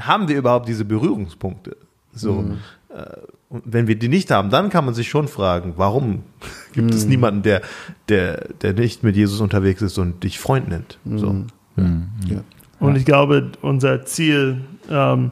[0.00, 1.76] Haben wir überhaupt diese Berührungspunkte?
[2.12, 2.42] So.
[2.42, 2.58] Mhm.
[2.90, 3.04] Äh,
[3.50, 6.22] und wenn wir die nicht haben, dann kann man sich schon fragen, warum
[6.72, 6.96] gibt Mhm.
[6.96, 7.62] es niemanden, der,
[8.08, 10.98] der, der nicht mit Jesus unterwegs ist und dich Freund nennt?
[11.04, 11.32] So.
[11.76, 12.08] Mhm.
[12.26, 12.40] Ja.
[12.80, 15.30] Und ich glaube, unser Ziel, ähm,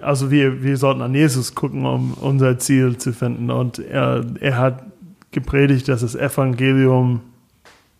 [0.00, 3.50] also wir, wir sollten an Jesus gucken, um unser Ziel zu finden.
[3.50, 4.84] Und er, er hat
[5.32, 7.20] gepredigt, dass das Evangelium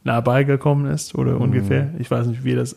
[0.05, 1.41] nah beigekommen ist, oder Mhm.
[1.43, 1.91] ungefähr.
[1.99, 2.77] Ich weiß nicht, wie das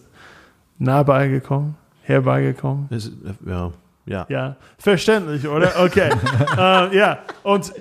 [0.80, 2.88] nah beigekommen, herbeigekommen.
[2.90, 3.12] Ist-
[3.46, 3.72] ja.
[4.06, 4.26] Ja.
[4.28, 5.72] Ja, verständlich, oder?
[5.82, 6.10] Okay.
[6.58, 7.72] äh, ja, und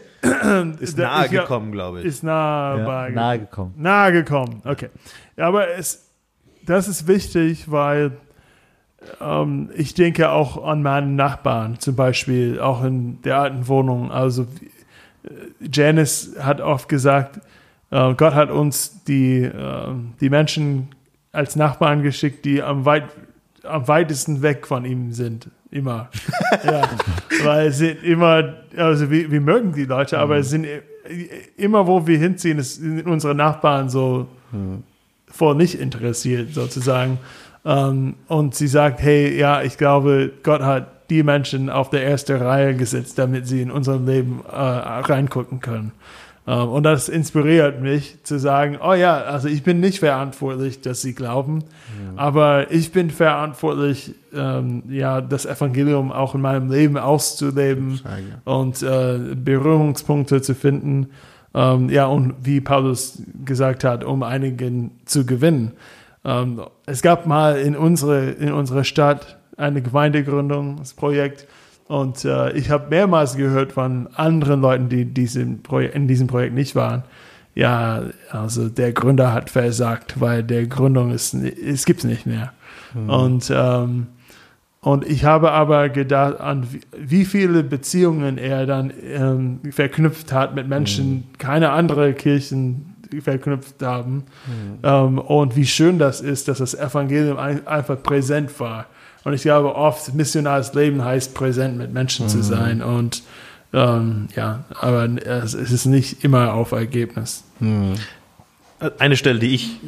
[0.80, 2.04] Ist der- nahe ich gekommen, glaube ich.
[2.06, 3.74] Ist nah ja, nahe gekommen.
[3.76, 4.88] Nahe gekommen, okay.
[5.36, 6.08] Ja, aber es,
[6.64, 8.12] das ist wichtig, weil
[9.20, 14.12] ähm, ich denke auch an meinen Nachbarn, zum Beispiel auch in der alten Wohnung.
[14.12, 14.46] Also
[15.60, 17.40] Janice hat oft gesagt,
[17.90, 19.88] äh, Gott hat uns die, äh,
[20.20, 20.88] die Menschen
[21.32, 23.04] als Nachbarn geschickt, die am, weit,
[23.64, 25.48] am weitesten weg von ihm sind.
[25.70, 26.08] Immer.
[26.64, 26.82] ja.
[27.44, 32.06] Weil sind immer, also wir, wir mögen die Leute, aber es sind i- immer, wo
[32.06, 34.26] wir hinziehen, es sind unsere Nachbarn so
[35.28, 37.18] voll nicht interessiert, sozusagen.
[37.64, 42.36] Ähm, und sie sagt, hey, ja, ich glaube, Gott hat die Menschen auf der ersten
[42.36, 45.92] Reihe gesetzt, damit sie in unserem Leben äh, reingucken können.
[46.46, 51.02] Ähm, und das inspiriert mich zu sagen, oh ja, also ich bin nicht verantwortlich, dass
[51.02, 51.64] sie glauben,
[52.16, 58.00] aber ich bin verantwortlich, ähm, ja, das Evangelium auch in meinem Leben auszuleben
[58.44, 61.08] und äh, Berührungspunkte zu finden.
[61.54, 65.72] Ähm, ja, und wie Paulus gesagt hat, um einigen zu gewinnen.
[66.24, 71.46] Ähm, es gab mal in, unsere, in unserer Stadt eine Gemeindegründungsprojekt
[71.92, 76.54] Und äh, ich habe mehrmals gehört von anderen Leuten, die diesem Projek in diesem Projekt
[76.54, 77.02] nicht waren.
[77.54, 82.52] Ja, also der Gründer hat versagt, weil der Gründung ist, es gibt's nicht mehr.
[83.08, 84.06] Und ähm,
[84.80, 86.66] und ich habe aber gedacht, an
[86.96, 92.86] wie- viele Beziehungen er dann ähm, verknüpft hat mit Menschen, keine andere Kirchen
[93.20, 94.24] verknüpft haben.
[94.82, 98.86] Ähm, und wie schön das ist, dass das Evangelium ein, einfach präsent war.
[99.24, 102.82] Und ich glaube, oft missionares Leben heißt, präsent mit Menschen zu sein.
[102.82, 103.22] Und
[103.72, 107.44] ähm, ja, aber es, ist nicht immer auf Ergebnis.
[108.98, 109.80] Eine Stelle, die ich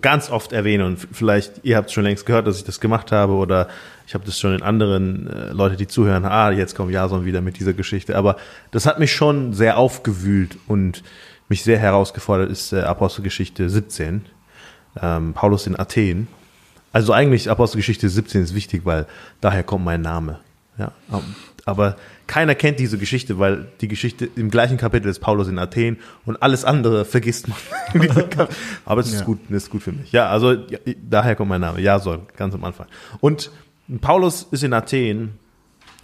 [0.00, 3.32] ganz oft erwähne und vielleicht, ihr habt schon längst gehört, dass ich das gemacht habe
[3.32, 3.68] oder
[4.06, 7.40] ich habe das schon in anderen äh, Leute, die zuhören, ah, jetzt kommt Jason wieder
[7.40, 8.16] mit dieser Geschichte.
[8.16, 8.36] Aber
[8.70, 11.02] das hat mich schon sehr aufgewühlt und
[11.48, 14.24] mich sehr herausgefordert, ist äh, Apostelgeschichte 17,
[15.02, 16.28] ähm, Paulus in Athen.
[16.92, 19.06] Also eigentlich Apostelgeschichte 17 ist wichtig, weil
[19.40, 20.40] daher kommt mein Name.
[20.78, 20.92] Ja,
[21.64, 25.98] aber keiner kennt diese Geschichte, weil die Geschichte im gleichen Kapitel ist Paulus in Athen
[26.24, 27.58] und alles andere vergisst man.
[28.86, 29.24] aber es ist Ja.
[29.26, 30.12] gut, es ist gut für mich.
[30.12, 31.80] Ja, also ja, daher kommt mein Name.
[31.80, 32.86] Ja, soll ganz am Anfang.
[33.20, 33.50] Und
[34.00, 35.32] Paulus ist in Athen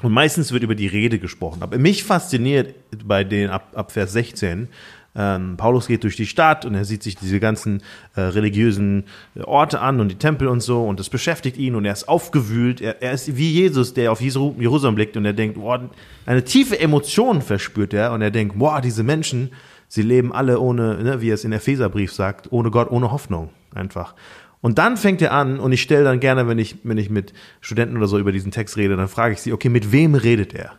[0.03, 1.63] und meistens wird über die Rede gesprochen.
[1.63, 2.75] Aber mich fasziniert
[3.05, 4.69] bei den ab, ab Vers 16,
[5.17, 7.83] ähm, Paulus geht durch die Stadt und er sieht sich diese ganzen
[8.17, 9.05] äh, religiösen
[9.37, 12.09] äh, Orte an und die Tempel und so und das beschäftigt ihn und er ist
[12.09, 12.81] aufgewühlt.
[12.81, 15.89] Er, er ist wie Jesus, der auf Jerusalem blickt und er denkt, boah,
[16.27, 19.51] eine tiefe Emotion verspürt er und er denkt, boah, diese Menschen,
[19.89, 23.51] sie leben alle ohne, ne, wie er es in Epheserbrief sagt, ohne Gott, ohne Hoffnung
[23.73, 24.15] einfach.
[24.61, 27.35] Und dann fängt er an, und ich stelle dann gerne, wenn ich, wenn ich mit
[27.61, 30.55] Studenten oder so über diesen Text rede, dann frage ich sie, okay, mit wem redet
[30.55, 30.73] er?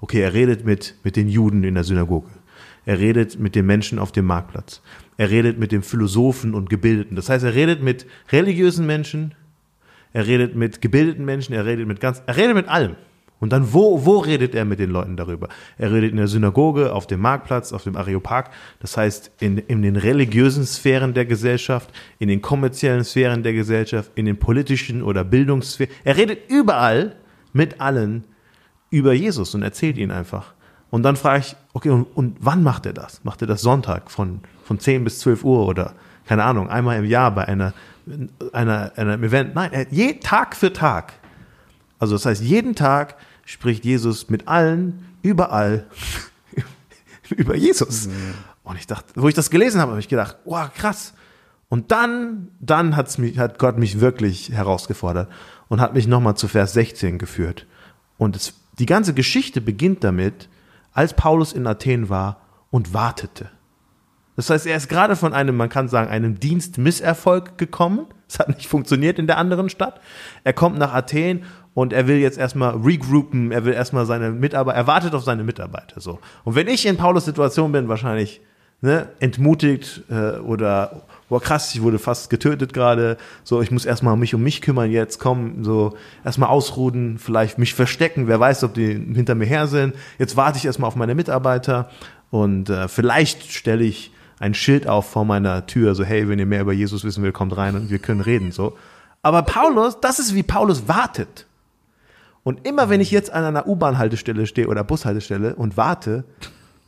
[0.00, 2.28] Okay, er redet mit, mit den Juden in der Synagoge.
[2.86, 4.82] Er redet mit den Menschen auf dem Marktplatz.
[5.16, 7.16] Er redet mit den Philosophen und Gebildeten.
[7.16, 9.34] Das heißt, er redet mit religiösen Menschen,
[10.12, 12.96] er redet mit gebildeten Menschen, er redet mit ganz, er redet mit allem.
[13.40, 15.48] Und dann, wo, wo redet er mit den Leuten darüber?
[15.76, 18.50] Er redet in der Synagoge, auf dem Marktplatz, auf dem Areopag.
[18.80, 24.12] Das heißt, in, in den religiösen Sphären der Gesellschaft, in den kommerziellen Sphären der Gesellschaft,
[24.14, 25.92] in den politischen oder Bildungssphären.
[26.04, 27.16] Er redet überall
[27.52, 28.24] mit allen
[28.88, 30.53] über Jesus und erzählt ihnen einfach.
[30.94, 33.24] Und dann frage ich, okay, und, und wann macht er das?
[33.24, 37.04] Macht er das Sonntag von, von 10 bis 12 Uhr oder, keine Ahnung, einmal im
[37.04, 37.74] Jahr bei einer,
[38.52, 39.56] einer, einem Event?
[39.56, 41.14] Nein, er, je, Tag für Tag.
[41.98, 45.86] Also das heißt, jeden Tag spricht Jesus mit allen, überall
[47.30, 48.08] über Jesus.
[48.62, 51.12] Und ich dachte, wo ich das gelesen habe, habe ich gedacht, wow, krass.
[51.68, 55.28] Und dann, dann hat's mich, hat Gott mich wirklich herausgefordert
[55.66, 57.66] und hat mich nochmal zu Vers 16 geführt.
[58.16, 60.48] Und es, die ganze Geschichte beginnt damit,
[60.94, 62.40] als Paulus in Athen war
[62.70, 63.50] und wartete.
[64.36, 68.06] Das heißt, er ist gerade von einem, man kann sagen, einem Dienstmisserfolg gekommen.
[68.28, 70.00] Es hat nicht funktioniert in der anderen Stadt.
[70.42, 74.76] Er kommt nach Athen und er will jetzt erstmal regroupen, er will erstmal seine Mitarbeiter,
[74.76, 76.20] er wartet auf seine Mitarbeiter so.
[76.44, 78.40] Und wenn ich in Paulus Situation bin, wahrscheinlich
[78.84, 84.14] ne, entmutigt äh, oder boah krass, ich wurde fast getötet gerade, so ich muss erstmal
[84.16, 88.74] mich um mich kümmern jetzt, komm, so erstmal ausruhen, vielleicht mich verstecken, wer weiß, ob
[88.74, 89.94] die hinter mir her sind.
[90.18, 91.88] Jetzt warte ich erstmal auf meine Mitarbeiter
[92.30, 96.46] und äh, vielleicht stelle ich ein Schild auf vor meiner Tür, so hey, wenn ihr
[96.46, 98.76] mehr über Jesus wissen will, kommt rein und wir können reden so.
[99.22, 101.46] Aber Paulus, das ist wie Paulus wartet.
[102.42, 106.24] Und immer wenn ich jetzt an einer U-Bahn-Haltestelle stehe oder Bushaltestelle und warte,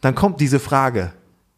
[0.03, 1.13] dann kommt diese Frage,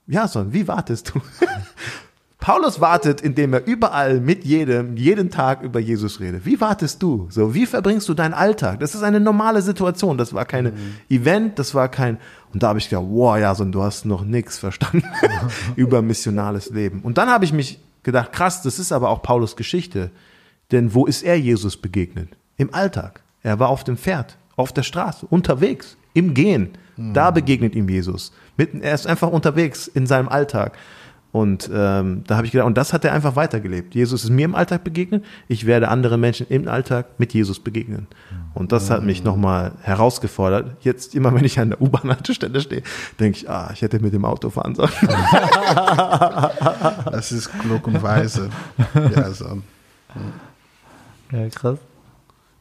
[0.09, 1.21] Jason, wie wartest du?
[2.41, 6.47] Paulus wartet, indem er überall mit jedem, jeden Tag über Jesus redet.
[6.47, 7.27] Wie wartest du?
[7.31, 8.81] So, wie verbringst du deinen Alltag?
[8.81, 10.17] Das ist eine normale Situation.
[10.17, 10.73] Das war kein
[11.11, 12.17] Event, das war kein,
[12.55, 15.03] und da habe ich gedacht, wow, Jason, du hast noch nichts verstanden
[15.77, 17.01] über missionales Leben.
[17.03, 20.11] Und dann habe ich mich gedacht, krass, das ist aber auch Paulus Geschichte.
[20.71, 22.31] Denn wo ist er Jesus begegnet?
[22.57, 23.21] Im Alltag.
[23.43, 26.71] Er war auf dem Pferd, auf der Straße, unterwegs, im Gehen.
[27.15, 28.33] Da begegnet ihm Jesus.
[28.59, 30.77] Mitten, er ist einfach unterwegs in seinem Alltag.
[31.31, 33.95] Und ähm, da habe ich gedacht, und das hat er einfach weitergelebt.
[33.95, 38.07] Jesus ist mir im Alltag begegnet, ich werde anderen Menschen im Alltag mit Jesus begegnen.
[38.55, 40.77] Und das hat mich nochmal herausgefordert.
[40.81, 42.83] Jetzt, immer wenn ich an der U-Bahn-Haltestelle stehe,
[43.21, 44.91] denke ich, ah, ich hätte mit dem Auto fahren sollen.
[47.13, 48.49] Das ist klug und weise.
[49.15, 49.63] Ja, so.
[51.31, 51.79] Ja, krass.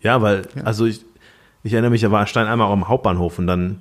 [0.01, 1.05] Ja, weil, also ich,
[1.63, 3.79] ich erinnere mich, da war Stein einmal auch am Hauptbahnhof und dann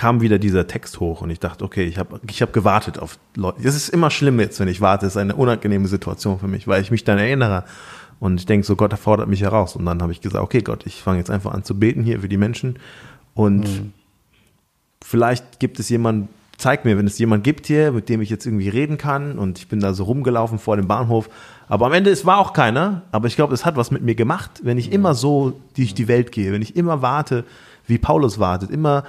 [0.00, 3.18] kam wieder dieser Text hoch und ich dachte, okay, ich habe ich hab gewartet auf
[3.36, 3.60] Leute.
[3.62, 5.04] Das ist immer schlimm jetzt, wenn ich warte.
[5.04, 7.64] Das ist eine unangenehme Situation für mich, weil ich mich dann erinnere
[8.18, 9.76] und ich denke so, Gott fordert mich heraus.
[9.76, 12.20] Und dann habe ich gesagt, okay, Gott, ich fange jetzt einfach an zu beten hier
[12.20, 12.78] für die Menschen
[13.34, 13.92] und
[15.04, 18.46] vielleicht gibt es jemanden, zeig mir, wenn es jemanden gibt hier, mit dem ich jetzt
[18.46, 21.28] irgendwie reden kann und ich bin da so rumgelaufen vor dem Bahnhof.
[21.68, 24.14] Aber am Ende, es war auch keiner, aber ich glaube, es hat was mit mir
[24.14, 27.44] gemacht, wenn ich immer so durch die Welt gehe, wenn ich immer warte,
[27.86, 29.04] wie Paulus wartet, immer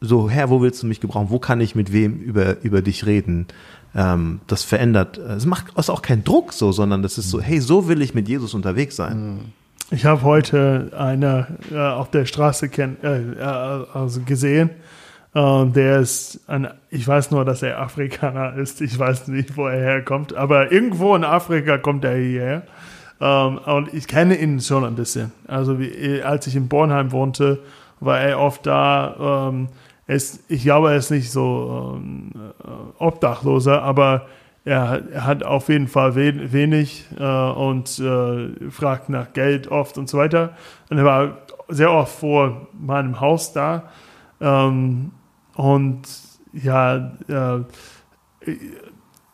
[0.00, 1.30] so, Herr, wo willst du mich gebrauchen?
[1.30, 3.46] Wo kann ich mit wem über, über dich reden?
[3.94, 7.60] Ähm, das verändert, es macht es auch keinen Druck so, sondern das ist so, hey,
[7.60, 9.52] so will ich mit Jesus unterwegs sein.
[9.90, 14.70] Ich habe heute einer äh, auf der Straße kenn, äh, äh, also gesehen.
[15.34, 18.80] Ähm, der ist ein, ich weiß nur, dass er Afrikaner ist.
[18.80, 22.62] Ich weiß nicht, wo er herkommt, aber irgendwo in Afrika kommt er hierher.
[23.20, 25.32] Ähm, und ich kenne ihn schon ein bisschen.
[25.46, 27.60] Also wie, als ich in Bornheim wohnte,
[28.00, 29.48] war er oft da.
[29.48, 29.68] Ähm,
[30.06, 32.30] ist, ich glaube, er ist nicht so ähm,
[32.62, 34.26] äh, Obdachloser, aber
[34.64, 39.98] er, er hat auf jeden Fall we wenig äh, und äh, fragt nach Geld oft
[39.98, 40.56] und so weiter.
[40.90, 41.38] Und er war
[41.68, 43.84] sehr oft vor meinem Haus da.
[44.40, 45.12] Ähm,
[45.54, 46.02] und
[46.52, 47.60] ja, äh,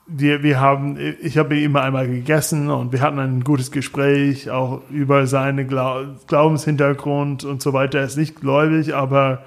[0.07, 4.51] wir, wir haben, ich habe ihn immer einmal gegessen und wir hatten ein gutes Gespräch
[4.51, 8.01] auch über seinen Glau Glaubenshintergrund und so weiter.
[8.01, 9.43] Er ist nicht gläubig, aber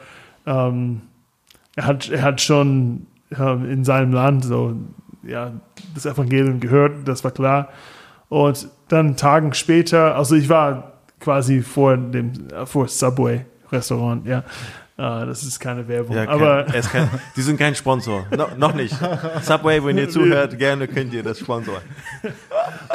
[0.45, 1.01] ähm,
[1.75, 4.75] er, hat, er hat schon in seinem Land so
[5.27, 5.51] ja,
[5.93, 7.69] das Evangelium gehört, das war klar.
[8.29, 12.31] Und dann Tagen später, also ich war quasi vor dem
[12.65, 14.43] vor Subway Restaurant, ja.
[14.97, 16.15] Uh, das ist keine Werbung.
[16.15, 18.25] Ja, aber kein, die sind kein Sponsor.
[18.31, 18.95] No, noch nicht.
[19.41, 21.81] Subway, wenn ihr zuhört, gerne könnt ihr das sponsoren.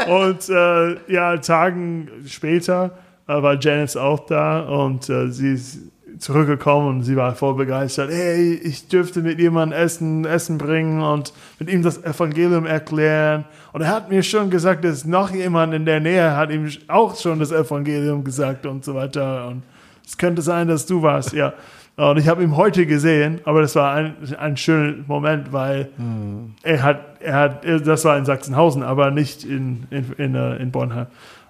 [0.08, 2.92] und äh, ja, Tagen später
[3.28, 5.78] äh, war Janice auch da und äh, sie ist
[6.20, 8.10] zurückgekommen und sie war voll begeistert.
[8.12, 13.46] Hey, ich dürfte mit jemandem Essen, Essen bringen und mit ihm das Evangelium erklären.
[13.72, 17.16] Und er hat mir schon gesagt, dass noch jemand in der Nähe hat ihm auch
[17.16, 19.48] schon das Evangelium gesagt und so weiter.
[19.48, 19.62] Und
[20.06, 21.54] es könnte sein, dass du warst, ja.
[21.96, 26.54] Und ich habe ihn heute gesehen, aber das war ein, ein schöner Moment, weil hm.
[26.62, 30.70] er hat, er hat, das war in Sachsenhausen, aber nicht in, in, in, äh, in
[30.70, 31.06] Bornheim.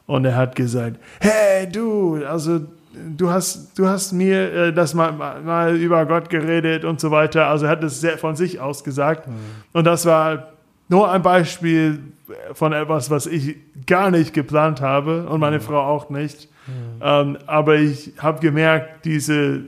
[0.07, 2.61] Und er hat gesagt, hey du, also
[2.93, 7.47] du hast, du hast mir äh, das mal, mal über Gott geredet und so weiter.
[7.47, 9.29] Also er hat es sehr von sich aus gesagt.
[9.29, 9.35] Mhm.
[9.73, 10.53] Und das war
[10.89, 12.01] nur ein Beispiel
[12.53, 15.63] von etwas, was ich gar nicht geplant habe und meine mhm.
[15.63, 16.49] Frau auch nicht.
[16.67, 17.03] Mhm.
[17.03, 19.63] Ähm, aber ich habe gemerkt, diese,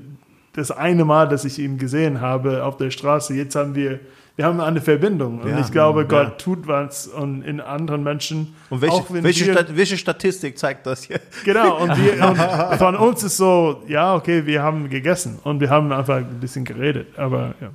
[0.52, 4.00] das eine Mal, dass ich ihn gesehen habe auf der Straße, jetzt haben wir,
[4.36, 5.40] wir haben eine Verbindung.
[5.40, 6.30] Und ja, ich glaube, Gott ja.
[6.30, 8.54] tut was und in anderen Menschen.
[8.70, 11.20] Und welche, auch welche, wir, Stat welche, Statistik zeigt das hier?
[11.44, 12.26] Genau, und, wir,
[12.70, 16.40] und von uns ist so, ja, okay, wir haben gegessen und wir haben einfach ein
[16.40, 17.18] bisschen geredet.
[17.18, 17.70] Aber ja.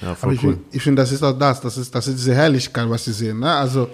[0.00, 0.58] Ja, voll Aber cool.
[0.70, 3.12] ich, ich finde, das ist auch das, das ist, das ist diese Herrlichkeit, was sie
[3.12, 3.38] sehen.
[3.40, 3.52] Ne?
[3.52, 3.90] Also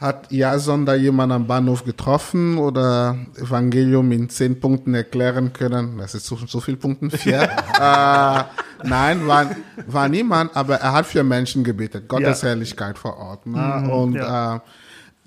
[0.00, 5.98] hat Jason da jemand am Bahnhof getroffen oder Evangelium in zehn Punkten erklären können?
[5.98, 7.42] Das ist so, so viel Punkten, vier.
[7.42, 8.44] äh,
[8.88, 9.50] nein, war,
[9.86, 12.08] war niemand, aber er hat für Menschen gebetet.
[12.08, 12.48] Gottes ja.
[12.48, 13.46] Herrlichkeit vor Ort.
[13.46, 13.58] Ne?
[13.58, 14.56] Mhm, und ja.
[14.56, 14.60] äh,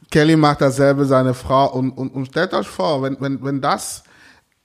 [0.09, 1.71] Kelly macht dasselbe, seine Frau.
[1.71, 4.03] Und, und, und stellt euch vor, wenn, wenn, wenn das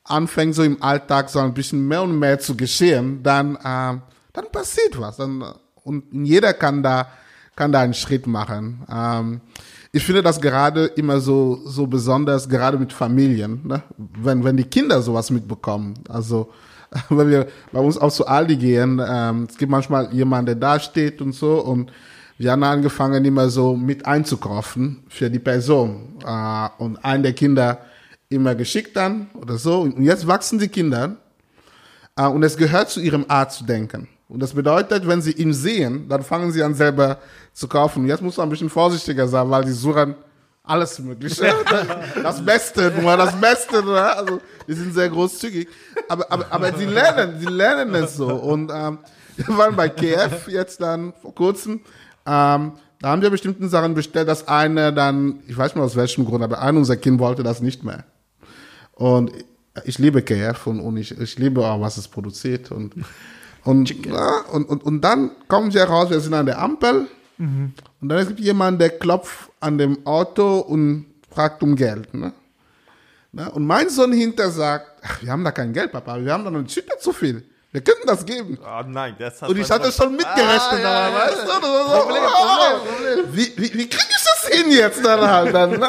[0.04, 4.00] anfängt, so im Alltag so ein bisschen mehr und mehr zu geschehen, dann, äh,
[4.32, 5.18] dann passiert was.
[5.18, 5.44] Dann,
[5.84, 7.08] und jeder kann da,
[7.56, 8.86] kann da einen Schritt machen.
[8.90, 9.40] Ähm,
[9.92, 13.82] ich finde das gerade immer so, so besonders, gerade mit Familien, ne?
[13.96, 15.94] wenn, wenn die Kinder sowas mitbekommen.
[16.08, 16.50] Also,
[17.08, 20.80] wenn wir bei uns auch zu Aldi gehen, ähm, es gibt manchmal jemanden, der da
[20.80, 21.92] steht und so und
[22.38, 26.18] wir haben angefangen, immer so mit einzukaufen für die Person.
[26.24, 27.78] Äh, und einen der Kinder
[28.28, 29.80] immer geschickt dann oder so.
[29.80, 31.16] Und jetzt wachsen die Kinder
[32.16, 34.08] äh, und es gehört zu ihrem Art zu denken.
[34.28, 37.18] Und das bedeutet, wenn sie ihn sehen, dann fangen sie an selber
[37.54, 38.06] zu kaufen.
[38.06, 40.14] Jetzt muss man ein bisschen vorsichtiger sein, weil die suchen
[40.62, 41.52] alles Mögliche.
[42.22, 43.82] Das Beste, nur das Beste.
[43.82, 43.98] Nur.
[43.98, 45.68] Also, die sind sehr großzügig.
[46.08, 48.26] Aber, aber, aber sie lernen, sie lernen es so.
[48.26, 48.98] Und ähm,
[49.36, 51.80] wir waren bei KF jetzt dann vor kurzem.
[52.26, 56.26] Ähm, da haben wir bestimmte Sachen bestellt, dass eine dann, ich weiß nicht aus welchem
[56.26, 58.04] Grund, aber ein unser Kind wollte das nicht mehr.
[58.92, 59.30] Und
[59.84, 62.72] ich liebe KF und, und ich, ich liebe auch, was es produziert.
[62.72, 62.94] Und
[63.68, 67.06] und, ja, und, und, und dann kommen sie heraus, wir sind an der Ampel.
[67.36, 67.74] Mhm.
[68.00, 72.14] Und dann gibt jemand, der klopft an dem Auto und fragt um Geld.
[72.14, 72.32] Ne?
[73.30, 73.50] Ne?
[73.50, 76.50] Und mein Sohn hinter sagt, ach, wir haben da kein Geld, Papa, wir haben da
[76.50, 77.44] noch ein Schütter zu viel.
[77.70, 78.58] Wir könnten das geben.
[78.62, 81.46] Oh nein, das hat Und ich hatte schon mitgerechnet, ah, ja, weißt du?
[81.46, 83.36] So, Problem, Problem, Problem.
[83.36, 85.54] Wie, wie, wie kriege ich das hin jetzt dann halt?
[85.54, 85.88] Dann, ne?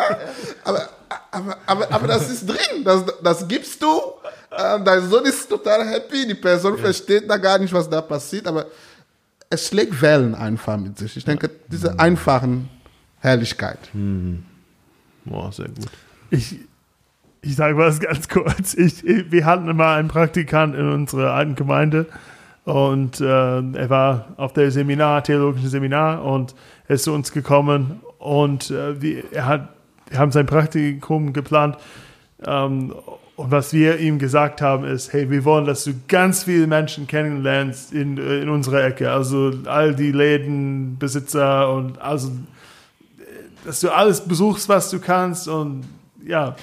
[0.66, 0.90] aber,
[1.32, 3.88] aber, aber, aber das ist drin, das, das gibst du
[4.52, 6.84] ähm, dein Sohn ist total happy, die Person ja.
[6.84, 8.66] versteht da gar nicht, was da passiert, aber
[9.50, 11.18] es schlägt Wellen einfach mit sich.
[11.18, 12.70] Ich denke, diese einfachen
[13.20, 13.80] Herrlichkeit.
[13.94, 14.44] Mhm.
[15.26, 15.88] Boah, sehr gut.
[16.32, 16.60] Ich,
[17.42, 18.74] ich sage was ganz kurz.
[18.74, 22.08] Ich, wir hatten immer einen Praktikant in unserer alten Gemeinde
[22.66, 26.56] und äh, er war auf der Seminar, theologischen Seminar und
[26.88, 29.70] er ist zu uns gekommen und äh, wir, er hat,
[30.16, 31.78] haben sein Praktikum geplant
[32.46, 32.94] ähm,
[33.40, 37.08] und was wir ihm gesagt haben, ist, hey, wir wollen, dass du ganz viele Menschen
[37.08, 39.12] kennenlernst in, äh, in unserer Ecke.
[39.12, 42.32] Also all die Lädenbesitzer und also,
[43.64, 45.48] dass du alles besuchst, was du kannst.
[45.48, 45.86] Und
[46.26, 46.58] ja,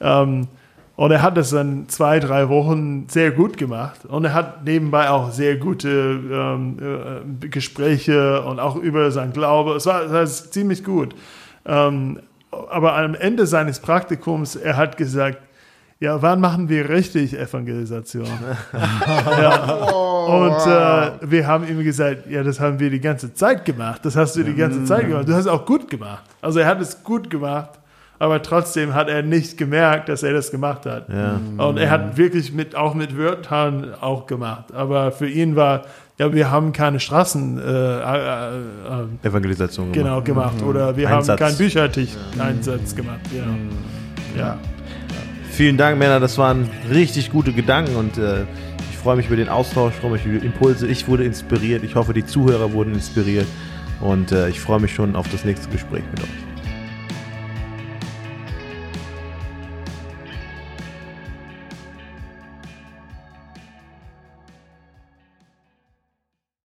[0.00, 0.46] ähm,
[0.94, 4.04] und er hat das dann zwei, drei Wochen sehr gut gemacht.
[4.04, 6.78] Und er hat nebenbei auch sehr gute ähm,
[7.42, 9.72] äh, Gespräche und auch über sein Glaube.
[9.72, 11.16] Es war, es war ziemlich gut.
[11.66, 12.20] Ähm,
[12.50, 15.38] aber am Ende seines Praktikums, er hat gesagt,
[16.00, 18.26] ja, wann machen wir richtig Evangelisation?
[18.72, 19.74] ja.
[19.84, 24.00] Und äh, wir haben ihm gesagt, ja, das haben wir die ganze Zeit gemacht.
[24.04, 25.28] Das hast du die ganze Zeit gemacht.
[25.28, 26.24] Du hast es auch gut gemacht.
[26.40, 27.78] Also er hat es gut gemacht,
[28.18, 31.10] aber trotzdem hat er nicht gemerkt, dass er das gemacht hat.
[31.10, 31.38] Ja.
[31.58, 34.72] Und er hat wirklich mit, auch mit Wörtern auch gemacht.
[34.72, 35.82] Aber für ihn war,
[36.20, 39.90] ja, wir haben keine Straßen äh, äh, äh, Evangelisation.
[39.90, 40.04] gemacht.
[40.04, 41.40] genau gemacht oder wir Einsatz.
[41.40, 43.20] haben keinen Büchertisch-Einsatz gemacht.
[43.34, 44.38] Ja.
[44.38, 44.58] ja.
[45.50, 46.20] Vielen Dank, Männer.
[46.20, 48.42] Das waren richtig gute Gedanken und äh,
[48.90, 50.86] ich freue mich über den Austausch, freue mich über die Impulse.
[50.88, 51.84] Ich wurde inspiriert.
[51.84, 53.46] Ich hoffe, die Zuhörer wurden inspiriert
[54.02, 56.49] und äh, ich freue mich schon auf das nächste Gespräch mit euch.